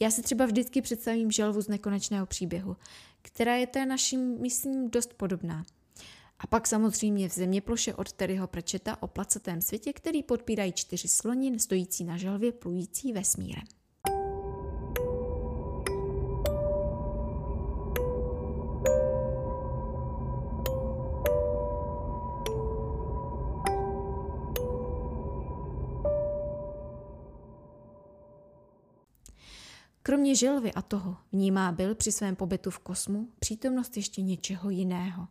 Já 0.00 0.10
si 0.10 0.22
třeba 0.22 0.46
vždycky 0.46 0.82
představím 0.82 1.30
želvu 1.30 1.60
z 1.60 1.68
nekonečného 1.68 2.26
příběhu, 2.26 2.76
která 3.22 3.56
je 3.56 3.66
té 3.66 3.86
naším, 3.86 4.40
myslím, 4.40 4.90
dost 4.90 5.14
podobná. 5.14 5.64
A 6.38 6.46
pak 6.46 6.66
samozřejmě 6.66 7.28
v 7.28 7.32
zeměploše 7.32 7.94
od 7.94 8.12
Terryho 8.12 8.46
Prečeta 8.46 9.02
o 9.02 9.06
placatém 9.06 9.62
světě, 9.62 9.92
který 9.92 10.22
podpírají 10.22 10.72
čtyři 10.72 11.08
slonin 11.08 11.58
stojící 11.58 12.04
na 12.04 12.16
želvě 12.16 12.52
plující 12.52 13.12
vesmírem. 13.12 13.64
Želvy 30.36 30.72
a 30.72 30.82
toho 30.82 31.16
vnímá 31.32 31.72
Bill 31.72 31.94
při 31.94 32.12
svém 32.12 32.36
pobytu 32.36 32.70
v 32.70 32.78
kosmu 32.78 33.28
přítomnost 33.38 33.96
ještě 33.96 34.22
něčeho 34.22 34.70
jiného. 34.70 35.28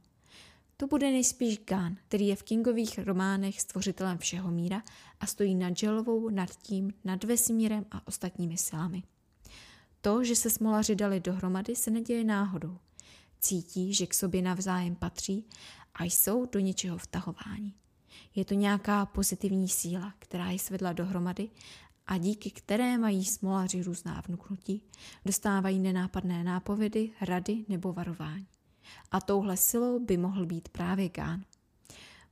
To 0.77 0.87
bude 0.87 1.11
nejspíš 1.11 1.59
Gán, 1.59 1.97
který 2.07 2.27
je 2.27 2.35
v 2.35 2.43
Kingových 2.43 2.99
románech 2.99 3.61
stvořitelem 3.61 4.17
všeho 4.17 4.51
míra 4.51 4.83
a 5.19 5.25
stojí 5.25 5.55
nad 5.55 5.77
želvou, 5.77 6.29
nad 6.29 6.55
tím, 6.55 6.93
nad 7.03 7.23
vesmírem 7.23 7.85
a 7.91 8.07
ostatními 8.07 8.57
silami. 8.57 9.03
To, 10.01 10.23
že 10.23 10.35
se 10.35 10.49
smolaři 10.49 10.95
dali 10.95 11.19
dohromady, 11.19 11.75
se 11.75 11.91
neděje 11.91 12.23
náhodou. 12.23 12.77
Cítí, 13.39 13.93
že 13.93 14.07
k 14.07 14.13
sobě 14.13 14.41
navzájem 14.41 14.95
patří 14.95 15.45
a 15.93 16.03
jsou 16.03 16.45
do 16.45 16.59
něčeho 16.59 16.97
vtahováni. 16.97 17.73
Je 18.35 18.45
to 18.45 18.53
nějaká 18.53 19.05
pozitivní 19.05 19.69
síla, 19.69 20.13
která 20.19 20.51
je 20.51 20.59
svedla 20.59 20.93
dohromady 20.93 21.49
a 22.07 22.17
díky 22.17 22.51
které 22.51 22.97
mají 22.97 23.25
smolaři 23.25 23.83
různá 23.83 24.21
vnuknutí, 24.27 24.81
dostávají 25.25 25.79
nenápadné 25.79 26.43
nápovědy, 26.43 27.11
rady 27.21 27.65
nebo 27.67 27.93
varování. 27.93 28.47
A 29.11 29.21
touhle 29.21 29.57
silou 29.57 29.99
by 29.99 30.17
mohl 30.17 30.45
být 30.45 30.69
právě 30.69 31.09
Gán. 31.09 31.43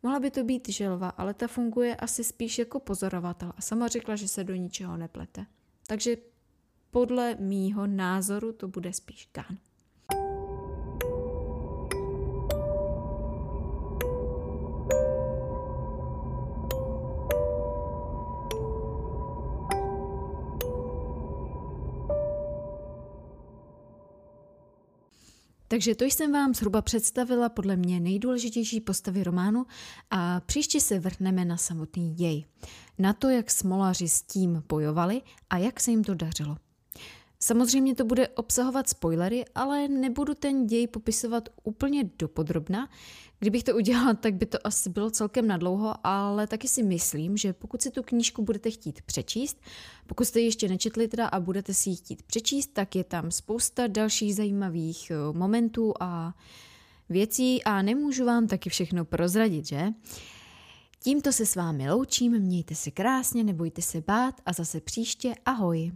Mohla 0.03 0.19
by 0.19 0.31
to 0.31 0.43
být 0.43 0.69
želva, 0.69 1.09
ale 1.09 1.33
ta 1.33 1.47
funguje 1.47 1.95
asi 1.95 2.23
spíš 2.23 2.59
jako 2.59 2.79
pozorovatel 2.79 3.53
a 3.57 3.61
sama 3.61 3.87
řekla, 3.87 4.15
že 4.15 4.27
se 4.27 4.43
do 4.43 4.55
ničeho 4.55 4.97
neplete. 4.97 5.45
Takže 5.87 6.17
podle 6.91 7.35
mýho 7.39 7.87
názoru 7.87 8.53
to 8.53 8.67
bude 8.67 8.93
spíš 8.93 9.29
Gán. 9.33 9.57
Takže 25.73 25.95
to 25.95 26.05
jsem 26.05 26.31
vám 26.31 26.53
zhruba 26.53 26.81
představila 26.81 27.49
podle 27.49 27.75
mě 27.75 27.99
nejdůležitější 27.99 28.81
postavy 28.81 29.23
románu 29.23 29.65
a 30.11 30.39
příště 30.39 30.81
se 30.81 30.99
vrhneme 30.99 31.45
na 31.45 31.57
samotný 31.57 32.13
děj. 32.13 32.45
Na 32.99 33.13
to, 33.13 33.29
jak 33.29 33.51
smolaři 33.51 34.09
s 34.09 34.21
tím 34.21 34.63
bojovali 34.69 35.21
a 35.49 35.57
jak 35.57 35.79
se 35.79 35.91
jim 35.91 36.03
to 36.03 36.13
dařilo. 36.13 36.57
Samozřejmě 37.39 37.95
to 37.95 38.05
bude 38.05 38.27
obsahovat 38.27 38.89
spoilery, 38.89 39.45
ale 39.55 39.87
nebudu 39.87 40.33
ten 40.33 40.67
děj 40.67 40.87
popisovat 40.87 41.49
úplně 41.63 42.09
dopodrobna. 42.19 42.89
Kdybych 43.43 43.63
to 43.63 43.75
udělala, 43.75 44.13
tak 44.21 44.33
by 44.33 44.45
to 44.45 44.57
asi 44.67 44.89
bylo 44.89 45.11
celkem 45.11 45.47
nadlouho, 45.47 45.95
ale 46.03 46.47
taky 46.47 46.67
si 46.67 46.83
myslím, 46.83 47.37
že 47.37 47.53
pokud 47.53 47.81
si 47.81 47.91
tu 47.91 48.03
knížku 48.03 48.43
budete 48.43 48.71
chtít 48.71 49.01
přečíst, 49.01 49.61
pokud 50.07 50.25
jste 50.25 50.39
ji 50.39 50.45
ještě 50.45 50.69
nečetli 50.69 51.07
teda 51.07 51.27
a 51.27 51.39
budete 51.39 51.73
si 51.73 51.89
ji 51.89 51.95
chtít 51.95 52.23
přečíst, 52.23 52.67
tak 52.73 52.95
je 52.95 53.03
tam 53.03 53.31
spousta 53.31 53.87
dalších 53.87 54.35
zajímavých 54.35 55.11
eh, 55.11 55.15
momentů 55.37 55.93
a 55.99 56.33
věcí 57.09 57.63
a 57.63 57.81
nemůžu 57.81 58.25
vám 58.25 58.47
taky 58.47 58.69
všechno 58.69 59.05
prozradit, 59.05 59.67
že? 59.67 59.87
Tímto 60.99 61.31
se 61.31 61.45
s 61.45 61.55
vámi 61.55 61.91
loučím, 61.91 62.39
mějte 62.39 62.75
se 62.75 62.91
krásně, 62.91 63.43
nebojte 63.43 63.81
se 63.81 64.01
bát 64.01 64.41
a 64.45 64.53
zase 64.53 64.81
příště 64.81 65.33
ahoj. 65.45 65.91